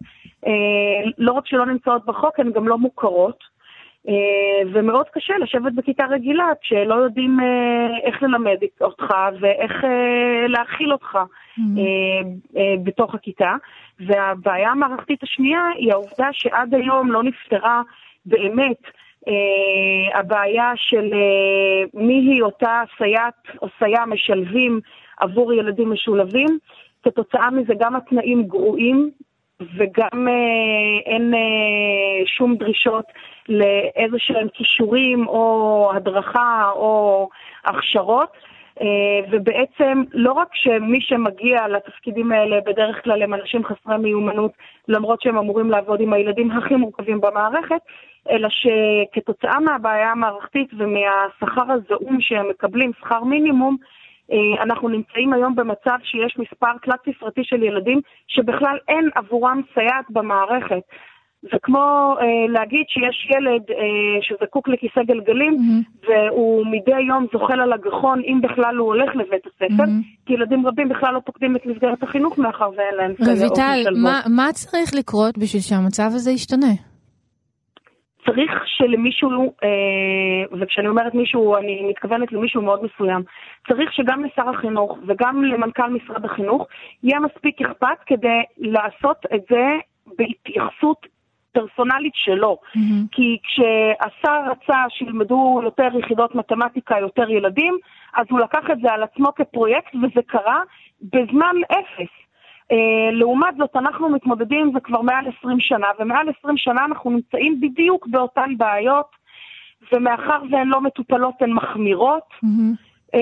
[1.17, 3.57] לא רק שלא נמצאות בחוק, הן גם לא מוכרות.
[4.07, 10.91] אה, ומאוד קשה לשבת בכיתה רגילה כשלא יודעים אה, איך ללמד אותך ואיך אה, להכיל
[10.91, 12.59] אותך mm-hmm.
[12.83, 13.55] בתוך הכיתה.
[13.99, 17.81] והבעיה המערכתית השנייה היא העובדה שעד היום לא נפתרה
[18.25, 18.81] באמת
[20.13, 21.13] הבעיה של
[21.93, 24.79] מי היא אותה סייעת או סייע משלבים
[25.17, 26.59] עבור ילדים משולבים.
[27.03, 29.11] כתוצאה מזה גם התנאים גרועים
[29.59, 33.05] וגם אה, אין אה, שום דרישות
[33.49, 37.29] לאיזה שהם כישורים או הדרכה או
[37.65, 38.29] הכשרות.
[38.81, 44.51] אה, ובעצם לא רק שמי שמגיע לתפקידים האלה בדרך כלל הם אנשים חסרי מיומנות,
[44.87, 47.81] למרות שהם אמורים לעבוד עם הילדים הכי מורכבים במערכת,
[48.29, 53.77] אלא שכתוצאה מהבעיה המערכתית ומהשכר הזעום שהם מקבלים, שכר מינימום,
[54.31, 60.05] אה, אנחנו נמצאים היום במצב שיש מספר תלת ספרתי של ילדים שבכלל אין עבורם סייעת
[60.09, 60.81] במערכת.
[61.41, 66.07] זה כמו אה, להגיד שיש ילד אה, שזקוק לכיסא גלגלים mm-hmm.
[66.07, 70.25] והוא מדי יום זוחל על הגחון אם בכלל הוא הולך לבית הספר, mm-hmm.
[70.25, 73.57] כי ילדים רבים בכלל לא פוקדים את מסגרת החינוך מאחר ואין להם סייעות משלבות.
[73.57, 76.73] רויטל, מה, מה צריך לקרות בשביל שהמצב הזה ישתנה?
[78.25, 83.23] צריך שלמישהו, אה, וכשאני אומרת מישהו, אני מתכוונת למישהו מאוד מסוים,
[83.67, 86.67] צריך שגם לשר החינוך וגם למנכ"ל משרד החינוך
[87.03, 89.65] יהיה מספיק אכפת כדי לעשות את זה
[90.17, 91.16] בהתייחסות
[91.51, 92.57] פרסונלית שלו.
[92.63, 93.07] Mm-hmm.
[93.11, 97.77] כי כשהשר רצה שילמדו יותר יחידות מתמטיקה, יותר ילדים,
[98.15, 100.61] אז הוא לקח את זה על עצמו כפרויקט, וזה קרה
[101.01, 102.11] בזמן אפס.
[102.73, 107.09] Uh, לעומת זאת, אנחנו מתמודדים עם זה כבר מעל 20 שנה, ומעל 20 שנה אנחנו
[107.09, 109.07] נמצאים בדיוק באותן בעיות,
[109.93, 112.23] ומאחר והן לא מטופלות, הן מחמירות.
[112.43, 112.86] Mm-hmm.
[113.15, 113.19] Uh,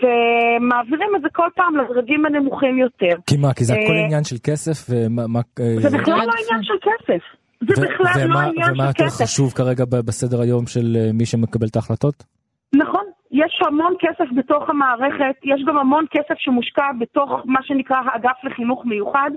[0.00, 3.14] ומעבירים את זה כל פעם לדרגים הנמוכים יותר.
[3.26, 4.86] כי מה, כי זה הכל uh, עניין של כסף?
[4.90, 5.40] ומה,
[5.80, 7.22] זה בכלל לא עניין של כסף.
[7.60, 8.72] זה בכלל לא עניין של כסף.
[8.72, 12.24] ומה יותר חשוב כרגע בסדר היום של מי שמקבל את ההחלטות?
[12.72, 18.38] נכון, יש המון כסף בתוך המערכת, יש גם המון כסף שמושקע בתוך מה שנקרא האגף
[18.44, 19.30] לחינוך מיוחד,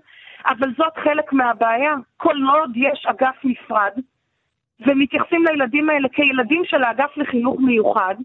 [0.45, 1.93] אבל זאת חלק מהבעיה.
[2.17, 3.91] כל עוד יש אגף נפרד,
[4.87, 8.15] ומתייחסים לילדים האלה כילדים של האגף לחינוך מיוחד,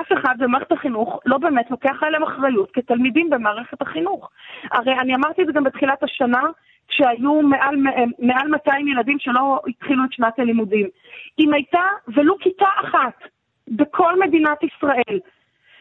[0.00, 4.30] אף אחד במערכת החינוך לא באמת לוקח עליהם אחריות כתלמידים במערכת החינוך.
[4.70, 6.42] הרי אני אמרתי את זה גם בתחילת השנה,
[6.88, 7.76] כשהיו מעל,
[8.18, 10.88] מעל 200 ילדים שלא התחילו את שנת הלימודים.
[11.38, 13.22] אם הייתה ולו כיתה אחת
[13.68, 15.20] בכל מדינת ישראל,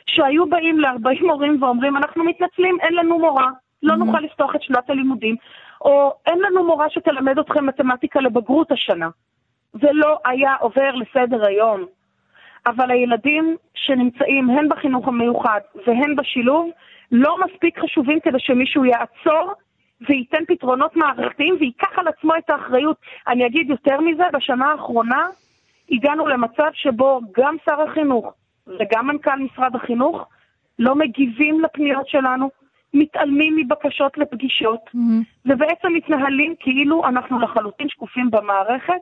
[0.05, 3.49] שהיו באים ל-40 מורים ואומרים, אנחנו מתנצלים, אין לנו מורה,
[3.83, 5.35] לא נוכל לפתוח את שנת הלימודים,
[5.81, 9.09] או אין לנו מורה שתלמד אתכם מתמטיקה לבגרות השנה.
[9.73, 11.85] זה לא היה עובר לסדר היום.
[12.65, 16.69] אבל הילדים שנמצאים הן בחינוך המיוחד והן בשילוב
[17.11, 19.53] לא מספיק חשובים כדי שמישהו יעצור
[20.09, 22.97] וייתן פתרונות מערכתיים וייקח על עצמו את האחריות.
[23.27, 25.27] אני אגיד יותר מזה, בשנה האחרונה
[25.91, 28.33] הגענו למצב שבו גם שר החינוך
[28.79, 30.27] וגם מנכ"ל משרד החינוך
[30.79, 32.49] לא מגיבים לפניות שלנו,
[32.93, 35.23] מתעלמים מבקשות לפגישות, mm-hmm.
[35.45, 39.01] ובעצם מתנהלים כאילו אנחנו לחלוטין שקופים במערכת,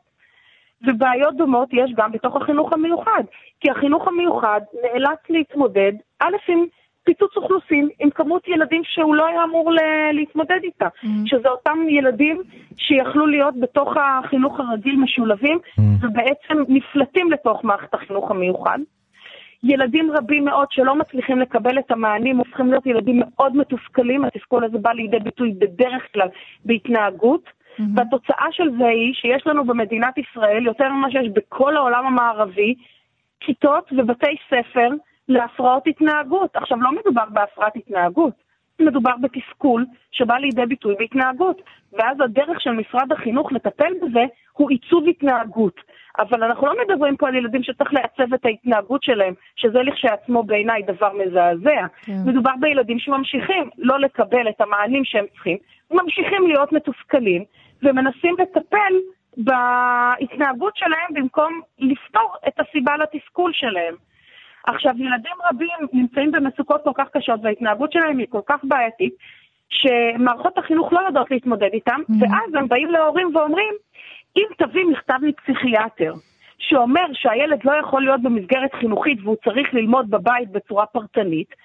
[0.88, 3.24] ובעיות דומות יש גם בתוך החינוך המיוחד,
[3.60, 6.66] כי החינוך המיוחד נאלץ להתמודד, א', עם
[7.04, 9.72] פיצוץ אוכלוסין, עם כמות ילדים שהוא לא היה אמור
[10.14, 11.08] להתמודד איתה, mm-hmm.
[11.26, 12.42] שזה אותם ילדים
[12.78, 16.06] שיכלו להיות בתוך החינוך הרגיל משולבים, mm-hmm.
[16.06, 18.80] ובעצם נפלטים לתוך מערכת החינוך המיוחד.
[19.64, 24.78] ילדים רבים מאוד שלא מצליחים לקבל את המענים, הופכים להיות ילדים מאוד מתוסכלים, התסכול הזה
[24.78, 26.28] בא לידי ביטוי בדרך כלל
[26.66, 27.59] בהתנהגות.
[27.80, 27.84] Mm-hmm.
[27.96, 32.76] והתוצאה של זה היא שיש לנו במדינת ישראל, יותר ממה שיש בכל העולם המערבי,
[33.40, 34.90] כיתות ובתי ספר
[35.30, 36.56] להפרעות התנהגות.
[36.56, 38.34] עכשיו, לא מדובר בהפרעת התנהגות,
[38.80, 41.62] מדובר בתסכול שבא לידי ביטוי בהתנהגות.
[41.94, 45.82] ואז הדרך של משרד החינוך לטפל בזה הוא עיצוב התנהגות.
[46.20, 50.82] אבל אנחנו לא מדברים פה על ילדים שצריך לעצב את ההתנהגות שלהם, שזה לכשעצמו בעיניי
[50.82, 51.88] דבר מזעזע.
[52.02, 52.14] כן.
[52.26, 55.58] מדובר בילדים שממשיכים לא לקבל את המענים שהם צריכים,
[55.92, 57.44] ממשיכים להיות מתוסכלים,
[57.84, 58.94] ומנסים לטפל
[59.38, 63.96] בהתנהגות שלהם במקום לפתור את הסיבה לתסכול שלהם.
[64.68, 69.14] עכשיו, ילדים רבים נמצאים במצוקות כל כך קשות וההתנהגות שלהם היא כל כך בעייתית,
[69.70, 72.14] שמערכות החינוך לא יודעות להתמודד איתם, mm-hmm.
[72.20, 73.74] ואז הם באים להורים ואומרים,
[74.38, 76.14] אם תביא מכתב מפסיכיאטר
[76.60, 81.56] שאומר שהילד לא יכול להיות במסגרת חינוכית והוא צריך ללמוד בבית בצורה פרטנית,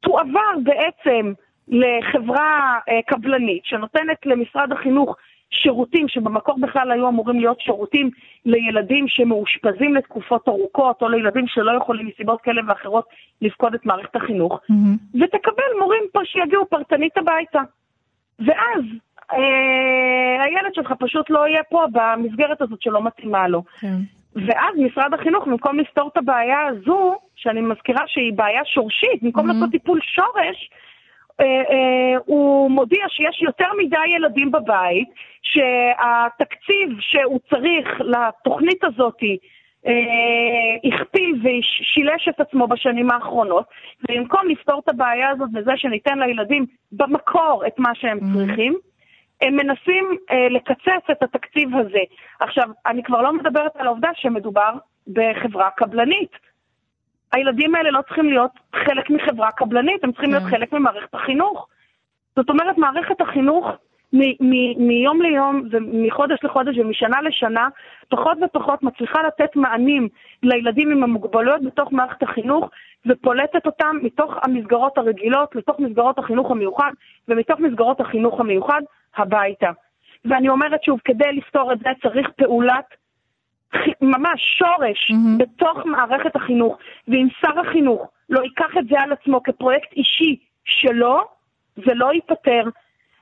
[0.00, 1.32] תועבר בעצם
[1.68, 5.16] לחברה אה, קבלנית שנותנת למשרד החינוך
[5.52, 8.10] שירותים שבמקור בכלל היו אמורים להיות שירותים
[8.46, 13.04] לילדים שמאושפזים לתקופות ארוכות, או לילדים שלא יכולים מסיבות כאלה ואחרות
[13.42, 15.22] לפקוד את מערכת החינוך, mm-hmm.
[15.22, 17.60] ותקבל מורים פה שיגיעו פרטנית הביתה.
[18.38, 18.82] ואז
[19.32, 23.62] אה, הילד שלך פשוט לא יהיה פה במסגרת הזאת שלא מתאימה לו.
[23.80, 23.96] כן.
[24.34, 29.54] ואז משרד החינוך, במקום לפתור את הבעיה הזו, שאני מזכירה שהיא בעיה שורשית, במקום mm-hmm.
[29.54, 30.70] לעשות טיפול שורש,
[32.26, 35.08] הוא מודיע שיש יותר מדי ילדים בבית,
[35.42, 39.18] שהתקציב שהוא צריך לתוכנית הזאת
[39.86, 39.92] אה,
[40.84, 43.64] הכפיל ושילש את עצמו בשנים האחרונות,
[44.02, 48.34] ובמקום לפתור את הבעיה הזאת בזה שניתן לילדים במקור את מה שהם mm-hmm.
[48.34, 48.74] צריכים,
[49.42, 52.02] הם מנסים אה, לקצץ את התקציב הזה.
[52.40, 54.72] עכשיו, אני כבר לא מדברת על העובדה שמדובר
[55.12, 56.51] בחברה קבלנית.
[57.32, 60.50] הילדים האלה לא צריכים להיות חלק מחברה קבלנית, הם צריכים להיות כן.
[60.50, 61.68] חלק ממערכת החינוך.
[62.36, 63.66] זאת אומרת, מערכת החינוך
[64.78, 67.68] מיום ליום ומחודש לחודש ומשנה לשנה,
[68.08, 70.08] פחות ופחות מצליחה לתת מענים
[70.42, 72.70] לילדים עם המוגבלויות בתוך מערכת החינוך
[73.06, 76.90] ופולטת אותם מתוך המסגרות הרגילות לתוך מסגרות החינוך המיוחד
[77.28, 78.82] ומתוך מסגרות החינוך המיוחד
[79.16, 79.70] הביתה.
[80.24, 82.84] ואני אומרת שוב, כדי לפתור את זה צריך פעולת
[84.00, 85.38] ממש שורש mm-hmm.
[85.38, 91.20] בתוך מערכת החינוך, ואם שר החינוך לא ייקח את זה על עצמו כפרויקט אישי שלו,
[91.76, 92.62] זה לא ייפתר.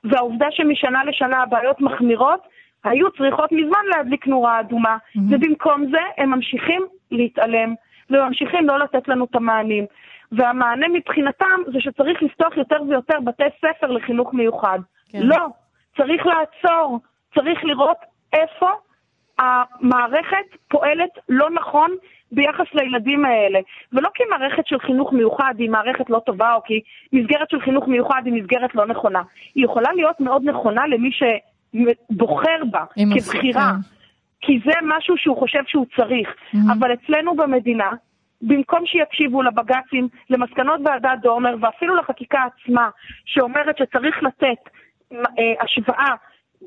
[0.04, 2.40] והעובדה שמשנה לשנה הבעיות מחמירות,
[2.84, 5.20] היו צריכות מזמן להדליק נורה אדומה, mm-hmm.
[5.30, 7.74] ובמקום זה הם ממשיכים להתעלם,
[8.10, 9.86] וממשיכים לא לתת לנו את המענים.
[10.32, 14.78] והמענה מבחינתם זה שצריך לפתוח יותר ויותר בתי ספר לחינוך מיוחד.
[15.12, 15.18] כן.
[15.22, 15.46] לא,
[15.96, 17.00] צריך לעצור,
[17.34, 17.96] צריך לראות
[18.32, 18.70] איפה
[19.40, 21.90] המערכת פועלת לא נכון
[22.32, 23.58] ביחס לילדים האלה.
[23.92, 26.80] ולא כי מערכת של חינוך מיוחד היא מערכת לא טובה, או כי
[27.12, 29.22] מסגרת של חינוך מיוחד היא מסגרת לא נכונה.
[29.54, 33.72] היא יכולה להיות מאוד נכונה למי שבוחר בה כבחירה.
[34.42, 36.28] כי זה משהו שהוא חושב שהוא צריך.
[36.28, 36.72] Mm-hmm.
[36.78, 37.90] אבל אצלנו במדינה,
[38.42, 42.88] במקום שיקשיבו לבג"צים, למסקנות ועדת דורנר ואפילו לחקיקה עצמה,
[43.24, 44.70] שאומרת שצריך לתת
[45.12, 45.18] אה,
[45.60, 46.14] השוואה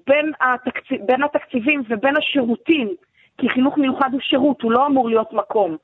[0.07, 2.95] בין, התקציב, בין התקציבים ובין השירותים,
[3.37, 5.77] כי חינוך מיוחד הוא שירות, הוא לא אמור להיות מקום.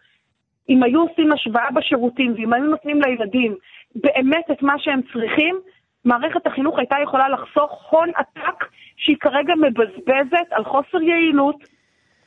[0.69, 3.55] אם היו עושים השוואה בשירותים ואם היו נותנים לילדים
[3.95, 5.59] באמת את מה שהם צריכים,
[6.05, 8.65] מערכת החינוך הייתה יכולה לחסוך הון עתק
[8.97, 11.55] שהיא כרגע מבזבזת על חוסר יעילות,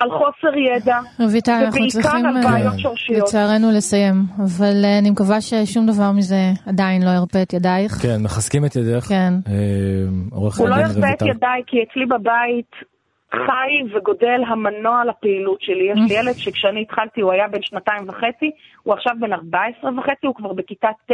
[0.02, 3.22] על חוסר ידע, רויטל, אנחנו צריכים על בעיות שורשיות.
[3.22, 7.92] לצערנו לסיים, אבל uh, אני מקווה ששום דבר מזה עדיין לא ירפה את ידייך.
[7.92, 9.04] כן, מחזקים את ידייך.
[9.04, 9.32] כן.
[10.30, 12.91] הוא לא ירפה את ידיי כי אצלי בבית
[13.32, 15.84] חי וגודל המנוע לפעילות שלי.
[15.92, 18.50] יש לי ילד שכשאני התחלתי הוא היה בן שנתיים וחצי,
[18.82, 21.12] הוא עכשיו בן 14 וחצי, הוא כבר בכיתה ט',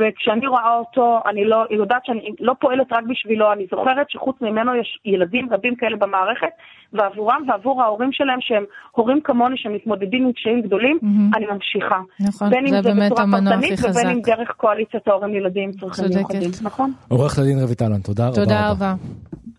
[0.00, 4.74] וכשאני רואה אותו, אני לא, יודעת שאני לא פועלת רק בשבילו, אני זוכרת שחוץ ממנו
[4.74, 6.52] יש ילדים רבים כאלה במערכת,
[6.92, 10.98] ועבורם ועבור ההורים שלהם, שהם הורים כמוני שמתמודדים עם קשיים גדולים,
[11.36, 12.00] אני ממשיכה.
[12.20, 16.50] נכון, בין אם זה בצורה פרטנית ובין אם דרך קואליציית ההורים ילדים עם צרכים מיוחדים,
[16.62, 16.92] נכון?
[17.08, 18.34] עורכת הדין רויטלן, תודה רבה.
[18.34, 18.94] תודה רבה.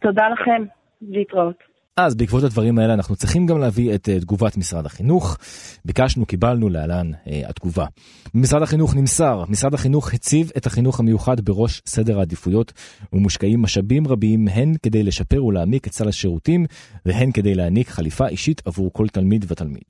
[0.01, 0.80] תודה לכם.
[1.01, 1.70] להתראות.
[2.05, 5.37] אז בעקבות הדברים האלה אנחנו צריכים גם להביא את uh, תגובת משרד החינוך.
[5.85, 7.85] ביקשנו, קיבלנו להלן uh, התגובה.
[8.33, 12.73] ממשרד החינוך נמסר, משרד החינוך הציב את החינוך המיוחד בראש סדר העדיפויות
[13.13, 16.65] ומושקעים משאבים רבים הן כדי לשפר ולהעמיק את סל השירותים
[17.05, 19.83] והן כדי להעניק חליפה אישית עבור כל תלמיד ותלמיד.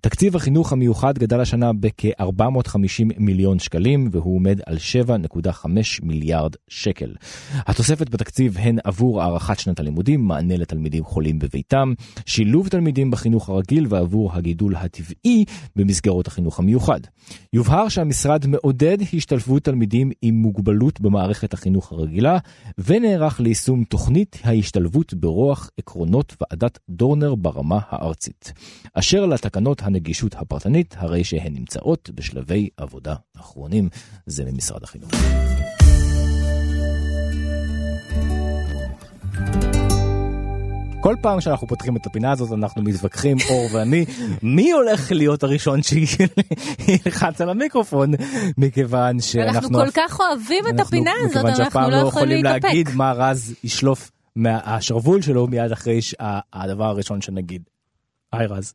[0.00, 4.76] תקציב החינוך המיוחד גדל השנה בכ-450 מיליון שקלים והוא עומד על
[5.46, 5.66] 7.5
[6.02, 7.14] מיליארד שקל.
[7.54, 11.92] התוספת בתקציב הן עבור הארכת שנת הלימודים, מענה לתלמידים חולים בביתם,
[12.26, 15.44] שילוב תלמידים בחינוך הרגיל ועבור הגידול הטבעי
[15.76, 17.00] במסגרות החינוך המיוחד.
[17.52, 22.38] יובהר שהמשרד מעודד השתלבות תלמידים עם מוגבלות במערכת החינוך הרגילה
[22.78, 28.52] ונערך ליישום תוכנית ההשתלבות ברוח עקרונות ועדת דורנר ברמה הארצית.
[28.94, 33.88] אשר לתקנות הנגישות הפרטנית, הרי שהן נמצאות בשלבי עבודה אחרונים.
[34.26, 35.10] זה ממשרד החינוך.
[41.00, 44.04] כל פעם שאנחנו פותחים את הפינה הזאת אנחנו מתווכחים אור ואני
[44.42, 48.10] מי הולך להיות הראשון שילחץ על המיקרופון
[48.58, 52.08] מכיוון שאנחנו אנחנו כל כך אוהבים את הפינה הזאת מכיוון שאף אנחנו פעם לא לא
[52.08, 52.64] יכולים יכולים להתאפק.
[52.64, 56.00] להגיד מה רז ישלוף מהשרוול שלו מיד אחרי
[56.52, 57.62] הדבר הראשון שנגיד.
[58.32, 58.74] היי רז.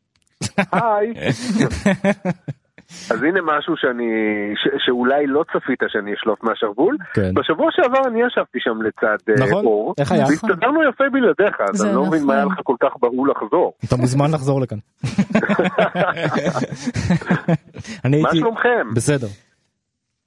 [0.71, 1.13] היי.
[3.11, 4.11] אז הנה משהו שאני,
[4.55, 6.97] ש, שאולי לא צפית שאני אשלוף מהשרוול.
[7.13, 7.33] כן.
[7.33, 9.65] בשבוע שעבר אני ישבתי שם לצד אה, נכון?
[9.65, 9.93] אור.
[9.97, 10.25] איך היה?
[10.25, 12.27] והסתדרנו יפה בלעדיך, אז זה אני לא מבין נכון.
[12.27, 13.73] מה היה לך כל כך בהול לחזור.
[13.87, 14.77] אתה מוזמן לחזור לכאן.
[18.05, 18.93] אני מה שלומכם?
[18.95, 19.27] בסדר.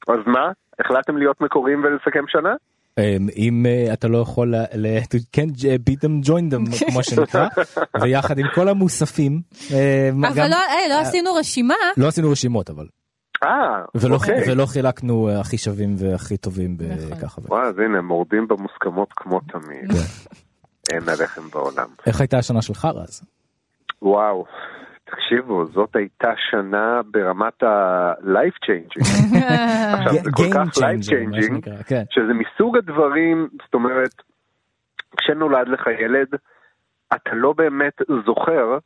[0.08, 0.50] אז מה?
[0.78, 2.54] החלטתם להיות מקוריים ולסכם שנה?
[2.98, 4.98] אמ, אם אה, אתה לא יכול ל-
[5.36, 7.48] can beat them join them כמו שנקרא
[8.02, 11.74] ויחד עם כל המוספים אמ, אבל לא, היי, לא עשינו רשימה.
[11.96, 12.86] לא עשינו רשימות אבל
[13.42, 13.48] אה,
[13.94, 14.52] ולא אוקיי.
[14.52, 17.10] ולא חילקנו אה, הכי שווים והכי טובים נכון.
[17.10, 17.40] בככה.
[17.48, 19.92] וואי, אז הנה, מורדים במוסכמות כמו תמיד.
[20.92, 21.88] אין עליכם בעולם.
[22.06, 23.22] איך הייתה השנה שלך רז?
[24.02, 24.44] וואו,
[25.10, 29.04] תקשיבו, זאת הייתה שנה ברמת ה-life changing.
[29.94, 32.02] עכשיו, זה כל Game כך life changing, כן.
[32.10, 34.22] שזה מסוג הדברים, זאת אומרת,
[35.16, 36.28] כשנולד לך ילד,
[37.14, 37.92] אתה לא באמת
[38.26, 38.78] זוכר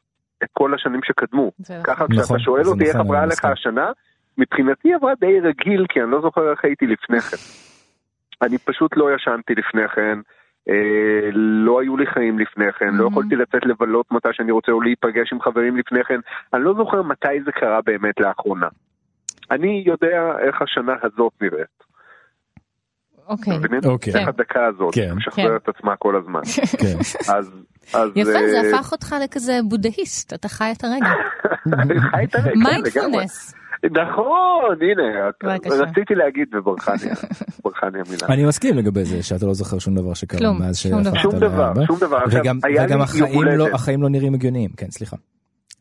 [0.44, 1.50] את כל השנים שקדמו.
[1.58, 3.44] זה ככה נכון, כשאתה שואל זה אותי איך נכון, עברה לך.
[3.44, 3.90] השנה,
[4.38, 7.36] מבחינתי עברה די רגיל, כי אני לא זוכר איך הייתי לפני כן.
[8.42, 10.18] אני פשוט לא ישנתי לפני כן,
[10.68, 13.10] אה, לא היו לי חיים לפני כן, לא Mhm.
[13.10, 16.20] יכולתי לצאת לבלות מתי שאני רוצה או להיפגש עם חברים לפני כן,
[16.54, 18.68] אני לא זוכר מתי זה קרה באמת לאחרונה.
[19.50, 21.92] אני יודע איך השנה הזאת נראית.
[23.28, 23.52] אוקיי.
[23.84, 24.14] אוקיי.
[24.20, 25.12] איך הדקה הזאת כן.
[25.16, 26.40] משחררת את עצמה כל הזמן.
[26.80, 26.98] כן.
[27.34, 27.50] אז...
[27.94, 31.06] אז יפה, זה אה, הפך אותך לכזה בודהיסט, אתה חי את הרגע.
[32.10, 32.64] חי את הרגע, כן, לגמרי.
[32.64, 33.54] מיינדפולנס.
[33.90, 35.28] נכון, הנה.
[35.82, 36.60] רציתי להגיד לי
[37.98, 38.26] המילה.
[38.28, 41.02] אני מסכים לגבי זה שאתה לא זוכר שום דבר שקרה מאז שום דבר.
[41.04, 41.84] שהפכת שום דבר, לאבא.
[41.86, 42.18] שום דבר.
[42.30, 43.66] וגם החיים לא.
[43.74, 45.16] החיים לא נראים הגיוניים כן סליחה.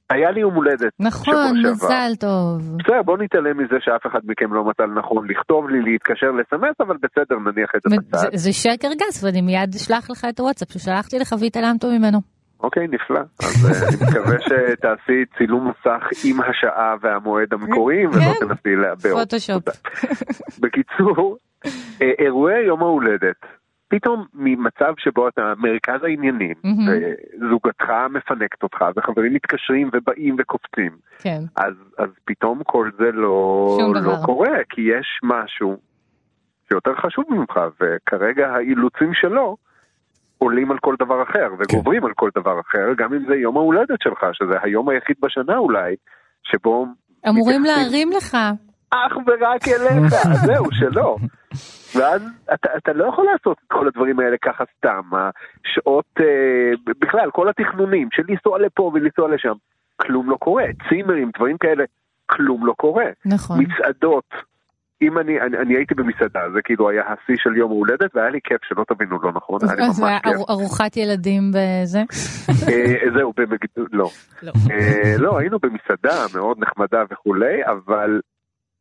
[0.09, 0.91] היה לי יום הולדת.
[0.99, 1.61] נכון.
[1.71, 2.77] מזל טוב.
[2.79, 6.95] בסדר, בוא נתעלם מזה שאף אחד מכם לא מצא לנכון לכתוב לי, להתקשר, לסמס, אבל
[7.03, 8.27] בסדר, נניח את זה זה- בצד.
[8.37, 12.19] זה שקר גס ואני מיד אשלח לך את הוואטסאפ ששלחתי לך והתעלמת ממנו.
[12.63, 13.19] אוקיי, נפלא.
[13.19, 18.47] אז אה, אני מקווה שתעשי צילום מסך עם השעה והמועד המקוריים, ולא כן.
[18.47, 19.19] תנסי לעבר.
[19.19, 19.63] פוטושופ.
[20.61, 21.37] בקיצור,
[22.01, 23.45] אה, אירועי יום ההולדת,
[23.87, 26.87] פתאום ממצב שבו אתה מרכז העניינים, מהמם.
[26.87, 31.39] וזוגתך מפנקת אותך, וחברים מתקשרים ובאים וקופצים, כן.
[31.55, 34.15] אז, אז פתאום כל זה לא, לא.
[34.25, 35.77] קורה, כי יש משהו
[36.69, 39.57] שיותר חשוב ממך, וכרגע האילוצים שלו
[40.43, 44.01] עולים על כל דבר אחר, וגוברים על כל דבר אחר, גם אם זה יום ההולדת
[44.03, 45.95] שלך, שזה היום היחיד בשנה אולי,
[46.43, 46.85] שבו
[47.29, 48.37] אמורים מתייחסים להרים לך.
[48.91, 50.13] אך ורק אליך,
[50.45, 51.15] זהו, שלא.
[51.95, 52.21] ואז
[52.53, 57.49] אתה, אתה לא יכול לעשות את כל הדברים האלה ככה סתם, השעות, אה, בכלל, כל
[57.49, 59.53] התכנונים של לנסוע לפה ולנסוע לשם,
[60.01, 60.65] כלום לא קורה.
[60.89, 61.83] צימרים, דברים כאלה,
[62.25, 63.05] כלום לא קורה.
[63.25, 63.59] נכון.
[63.59, 64.29] מצעדות,
[65.01, 68.39] אם אני, אני, אני הייתי במסעדה, זה כאילו היה השיא של יום ההולדת, והיה לי
[68.43, 70.49] כיף, שלא תבינו לא נכון, היה לי אז זה היה ממש כיף.
[70.49, 71.99] אר- ארוחת ילדים בזה?
[72.67, 73.87] אה, זהו, במגד...
[73.91, 74.09] לא.
[74.43, 74.51] לא.
[74.71, 78.19] אה, לא, היינו במסעדה מאוד נחמדה וכולי, אבל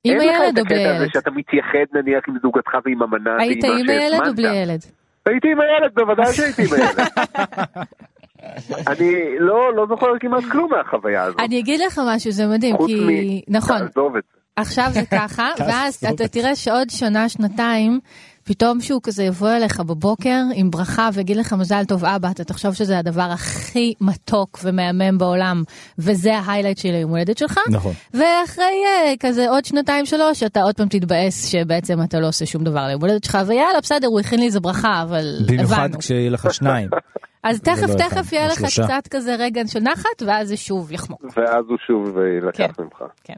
[0.05, 1.13] עם אין לך הילד את או בלי הקטע הזה ילד?
[1.13, 4.35] שאתה מתייחד נניח עם זוגתך ועם המנה היית ועם מה עם הילד או.
[4.35, 4.81] בלי ילד?
[5.27, 7.09] הייתי עם הילד, בוודאי שהייתי עם הילד.
[8.93, 11.41] אני לא, לא זוכר כמעט כלום מהחוויה הזאת.
[11.41, 13.43] אני אגיד לך משהו, זה מדהים, חוץ כי...
[13.49, 13.55] מ...
[13.57, 14.40] נכון, תעזוב את זה.
[14.57, 18.01] עכשיו זה ככה, ואז אתה תראה שעוד שנה, שנתיים,
[18.45, 22.75] פתאום שהוא כזה יבוא אליך בבוקר עם ברכה ויגיד לך מזל טוב אבא, אתה תחשוב
[22.75, 25.63] שזה הדבר הכי מתוק ומהמם בעולם,
[25.99, 27.59] וזה ההיילייט של היום הולדת שלך.
[27.71, 27.93] נכון.
[28.15, 32.65] ואחרי אה, כזה עוד שנתיים שלוש אתה עוד פעם תתבאס שבעצם אתה לא עושה שום
[32.65, 35.99] דבר ליום הולדת שלך ויאללה בסדר הוא הכין לי איזה ברכה אבל במיוחד הבנו.
[35.99, 36.89] כשיהיה לך שניים.
[37.43, 38.81] אז תכף, לא תכף יהיה זה לך.
[38.85, 41.25] קצת כזה רגע של נחת, ואז זה שוב יחמוק.
[41.37, 42.83] ואז הוא שוב אה, יילקח כן.
[42.83, 43.03] ממך.
[43.25, 43.35] כן.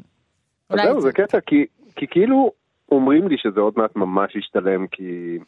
[0.73, 1.65] אולי זהו, זה קטע, כי,
[1.97, 2.53] כי כאילו
[2.93, 5.39] אומרים לי שזה עוד מעט ממש ישתלם, כי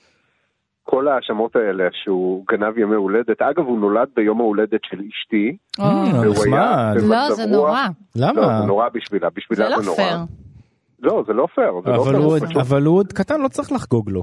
[0.83, 5.85] כל ההאשמות האלה שהוא גנב ימי הולדת, אגב, הוא נולד ביום ההולדת של אשתי, או,
[5.85, 7.85] אה, והוא היה לא, זה רוח- נורא.
[8.16, 8.61] לא, למה?
[8.61, 10.25] זה נורא בשבילה, בשבילה זה זה, לא נורא.
[11.03, 12.57] לא, זה לא פייר, זה לא אבל פייר, הוא עוד- פשוט...
[12.57, 14.22] אבל הוא עוד קטן, לא צריך לחגוג לו.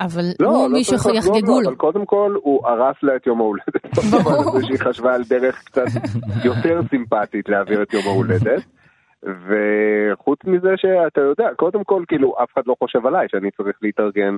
[0.00, 1.68] אבל לא, הוא לא מישהו יחגגו לו.
[1.68, 3.98] אבל קודם כל הוא הרס לה את יום ההולדת.
[3.98, 5.84] הזה שהיא חשבה על דרך קצת
[6.44, 8.62] יותר סימפטית להעביר את יום ההולדת.
[9.24, 14.36] וחוץ מזה שאתה יודע, קודם כל כאילו אף אחד לא חושב עליי שאני צריך להתארגן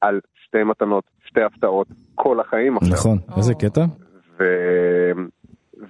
[0.00, 2.92] על שתי מתנות, שתי הפתעות כל החיים עכשיו.
[2.92, 3.84] נכון, איזה קטע.
[4.38, 4.44] ו...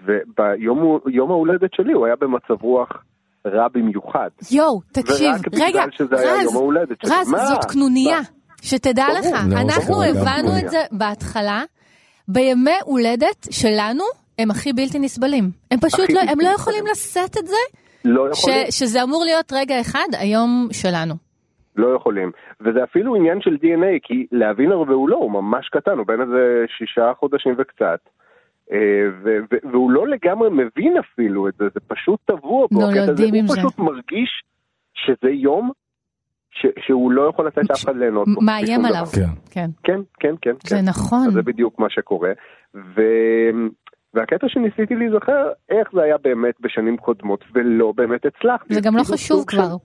[0.07, 2.89] וביום יום ההולדת שלי הוא היה במצב רוח
[3.47, 4.29] רע במיוחד.
[4.51, 7.11] יואו, תקשיב, ורק בגלל רגע, היה רז, יום ההולדת שלי.
[7.15, 7.47] רז, מה?
[7.47, 8.19] זאת קנוניה,
[8.63, 9.19] שתדע ברור.
[9.19, 10.59] לך, לא, אנחנו ברור, הבנו.
[10.59, 11.63] את זה בהתחלה,
[12.29, 14.05] בימי הולדת שלנו
[14.39, 15.51] הם הכי בלתי נסבלים.
[15.71, 16.49] הם פשוט לא, הם לא.
[16.49, 17.57] יכולים לשאת את זה,
[18.05, 18.59] לא ש- יכולים.
[18.71, 21.15] שזה אמור להיות רגע אחד, היום שלנו.
[21.77, 22.31] לא יכולים.
[22.61, 26.21] וזה אפילו עניין של DNA, כי להבין הרבה הוא לא, הוא ממש קטן, הוא בן
[26.21, 28.01] איזה שישה חודשים וקצת.
[28.73, 28.79] אה,
[29.25, 32.83] ו- ו- והוא לא לגמרי מבין אפילו את זה, זה פשוט טבוע בו.
[32.89, 33.07] הקטע הזה.
[33.07, 33.61] נולדים עם הוא זה.
[33.61, 34.43] פשוט מרגיש
[34.95, 35.71] שזה יום
[36.51, 38.41] ש- שהוא לא יכול לתת לאף אחד ליהנות בו.
[38.41, 39.07] מאיים עליו.
[39.15, 39.25] כן.
[39.51, 40.53] כן, כן, כן, כן.
[40.67, 40.85] זה כן.
[40.89, 41.27] נכון.
[41.27, 42.31] אז זה בדיוק מה שקורה.
[42.75, 43.01] ו...
[44.15, 48.75] והקטע שניסיתי להיזכר, איך זה היה באמת בשנים קודמות, ולא באמת הצלחתי.
[48.75, 49.77] זה גם לא חשוב כבר.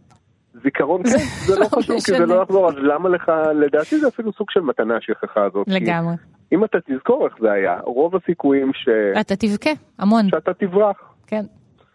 [0.64, 1.10] זיכרון, כן,
[1.48, 2.26] זה לא לא חשוב, כי זה.
[2.26, 5.68] לא יחזור, אז למה לך, לדעתי זה אפילו סוג של מתנה השכחה הזאת.
[5.68, 6.14] לגמרי.
[6.52, 8.90] אם אתה תזכור איך זה היה, רוב הסיכויים ש...
[9.22, 9.70] אתה תבכה,
[10.00, 10.98] המון, שאתה תברח.
[11.28, 11.46] כן.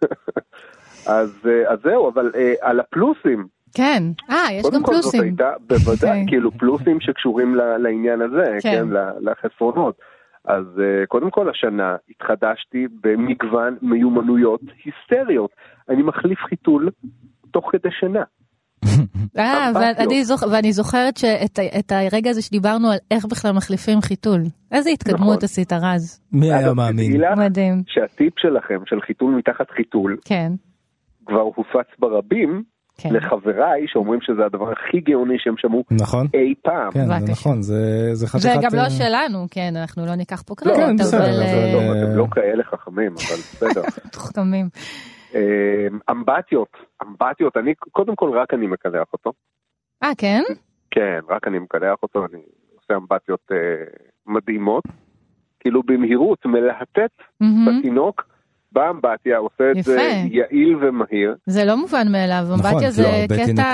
[1.06, 5.02] אז, אה, אז זהו, אבל אה, על הפלוסים, כן, אה, יש קודם גם כל זאת
[5.02, 5.22] פלוסים.
[5.22, 6.24] הייתה, בוודאי, אוקיי.
[6.28, 8.70] כאילו פלוסים שקשורים לעניין הזה, כן.
[8.70, 8.88] כן,
[9.20, 9.94] לחסרונות.
[10.44, 15.50] אז אה, קודם כל השנה התחדשתי במגוון מיומנויות היסטריות.
[15.88, 16.90] אני מחליף חיתול
[17.50, 18.22] תוך כדי שינה.
[19.38, 19.70] אה.
[19.74, 24.40] ואני זוכ- ואני זוכרת שאת את הרגע הזה שדיברנו על איך בכלל מחליפים חיתול.
[24.72, 25.44] איזה התקדמות נכון.
[25.44, 26.20] עשית רז.
[26.32, 27.22] מי היה מאמין?
[27.38, 27.82] מדהים.
[27.86, 30.52] שהטיפ שלכם של חיתול מתחת חיתול כן,
[31.26, 32.62] כבר הופץ ברבים
[33.02, 33.14] כן.
[33.14, 36.26] לחבריי שאומרים שזה הדבר הכי גאוני שהם שמעו נכון?
[36.34, 36.90] אי פעם.
[36.90, 37.06] כן.
[37.06, 38.42] זה נכון, זה זה חתיכת...
[38.42, 41.28] זה גם לא אה, שלנו, כן, אנחנו לא ניקח פה לא, כן, קרדיט, בסדר, אבל
[41.28, 43.36] אבל- אה, לא, אתם לא כאלה חכמים, אבל
[43.68, 43.82] בסדר.
[44.06, 44.68] מתוחכמים.
[45.34, 45.40] אה,
[46.10, 46.72] אמבטיות,
[47.02, 49.32] אמבטיות, אני, קודם כל רק אני מקלח אותו.
[50.02, 50.42] אה, כן?
[50.90, 52.40] כן, רק אני מקלח אותו, אני
[52.74, 53.56] עושה אמבטיות אה,
[54.26, 54.84] מדהימות.
[55.60, 57.78] כאילו במהירות, מלהטט מהמם.
[57.78, 58.29] בתינוק
[58.72, 60.02] באמבטיה, עושה את זה יפה.
[60.36, 61.34] יעיל ומהיר.
[61.46, 63.66] זה לא מובן מאליו, נכון, אמבטיה לא, זה הרבה קטע תינוקות,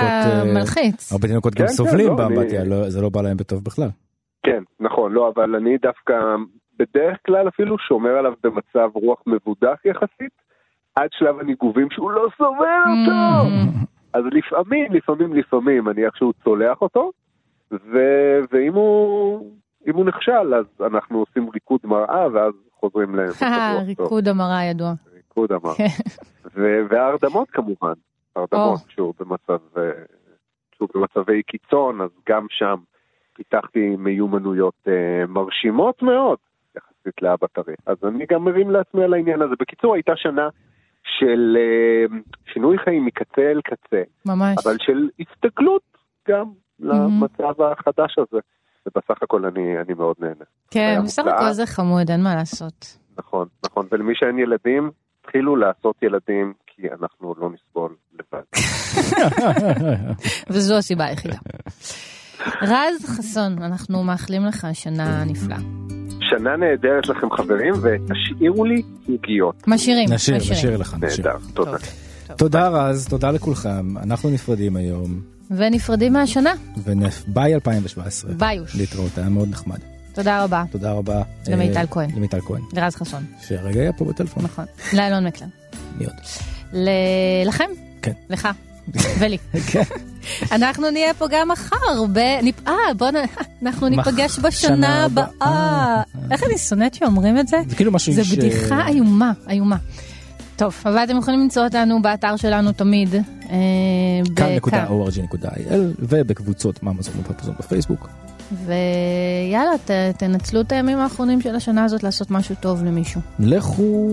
[0.47, 1.11] אה, מלחיץ.
[1.11, 3.63] הרבה תינוקות גם כן, כן, סובלים לא, באמבטיה, אני- לא- זה לא בא להם בטוב
[3.63, 3.89] בכלל.
[4.43, 6.13] כן, נכון, לא, אבל אני דווקא
[6.79, 10.31] בדרך כלל אפילו שומר עליו במצב רוח מבודח יחסית,
[10.95, 13.49] עד שלב הניגובים שהוא לא סובל אותו.
[13.49, 13.85] Mm.
[14.13, 17.11] אז לפעמים, לפעמים, לפעמים אני איכשהו צולח אותו,
[17.71, 17.97] ו...
[18.51, 19.51] ואם הוא,
[19.87, 23.45] אם הוא נכשל אז אנחנו עושים ריקוד מראה ואז חוזרים למצב.
[23.85, 24.93] ריקוד המרה ידוע.
[25.13, 25.75] ריקוד המראה.
[25.75, 25.85] כן.
[26.89, 27.93] וההרדמות כמובן,
[28.35, 29.91] הרדמות שהוא במצב, אה,
[30.75, 32.75] שהוא במצבי קיצון, אז גם שם
[33.33, 36.37] פיתחתי מיומנויות אה, מרשימות מאוד
[36.77, 37.75] יחסית לאבא טרי.
[37.85, 39.55] אז אני גם מרים לעצמי על העניין הזה.
[39.59, 40.49] בקיצור, הייתה שנה
[41.03, 42.17] של אה,
[42.53, 44.57] שינוי חיים מקצה אל קצה, ממש.
[44.65, 45.81] אבל של הסתגלות
[46.27, 46.45] גם
[46.79, 48.39] למצב החדש הזה.
[48.87, 50.45] ובסך הכל אני, אני מאוד נהנה.
[50.71, 51.23] כן, בסך.
[51.27, 52.97] הכל זה חמוד, אין מה לעשות.
[53.17, 53.87] נכון, נכון.
[53.91, 58.43] ולמי שאין ילדים, התחילו לעשות ילדים, כי אנחנו לא נסבול לבד.
[60.51, 61.37] וזו הסיבה היחידה.
[62.61, 65.57] רז חסון, אנחנו מאחלים לך שנה נפלאה.
[66.29, 69.67] שנה נהדרת לכם חברים, ותשאירו לי עוגיות.
[69.67, 70.57] משאירים, נשאיר, משאירים.
[70.57, 71.27] נשאיר לך, נשאיר.
[71.27, 71.77] נהדר, תודה.
[72.37, 75.21] תודה רז, תודה לכולכם, אנחנו נפרדים היום,
[75.51, 78.31] ונפרדים מהשנה, וביי 2017.
[78.33, 78.75] ביוש.
[78.75, 79.77] להתראות, היה מאוד נחמד.
[80.13, 80.63] תודה רבה.
[80.71, 81.21] תודה רבה.
[81.47, 82.09] למיטל אה, כהן.
[82.15, 84.43] למיטל כהן, לרז חסון, שהרגע היה פה בטלפון.
[84.43, 84.65] נכון.
[84.93, 85.47] לאלון מקלר.
[85.97, 86.13] מי עוד?
[87.45, 87.65] לכם?
[88.01, 88.11] כן.
[88.29, 88.47] לך.
[89.19, 89.37] ולי.
[89.67, 89.81] כן.
[90.51, 91.75] אנחנו נהיה פה גם מחר,
[92.13, 92.17] ב...
[92.67, 93.15] אה, בוא נ...
[93.65, 96.01] אנחנו ניפגש שנה בשנה הבאה.
[96.31, 97.57] איך אני שונאת שאומרים את זה?
[97.69, 99.77] זה כאילו משהו זה ש- בדיחה איומה, איומה.
[100.57, 103.15] טוב, אבל אתם יכולים למצוא אותנו באתר שלנו תמיד.
[103.49, 103.57] אה.
[104.35, 108.09] כאן.org.il ובקבוצות מאמזון ופרפזון בפייסבוק.
[108.65, 113.21] ויאללה, ת, תנצלו את הימים האחרונים של השנה הזאת לעשות משהו טוב למישהו.
[113.39, 114.09] לכו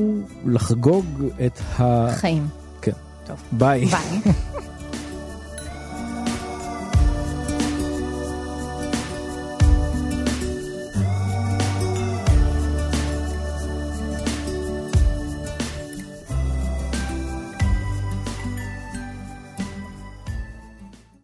[0.47, 1.05] לחגוג
[1.47, 2.09] את ה...
[2.13, 2.47] חיים.
[2.83, 2.93] כן.
[3.27, 3.43] טוב.
[3.53, 3.85] ביי.
[3.85, 4.21] ביי.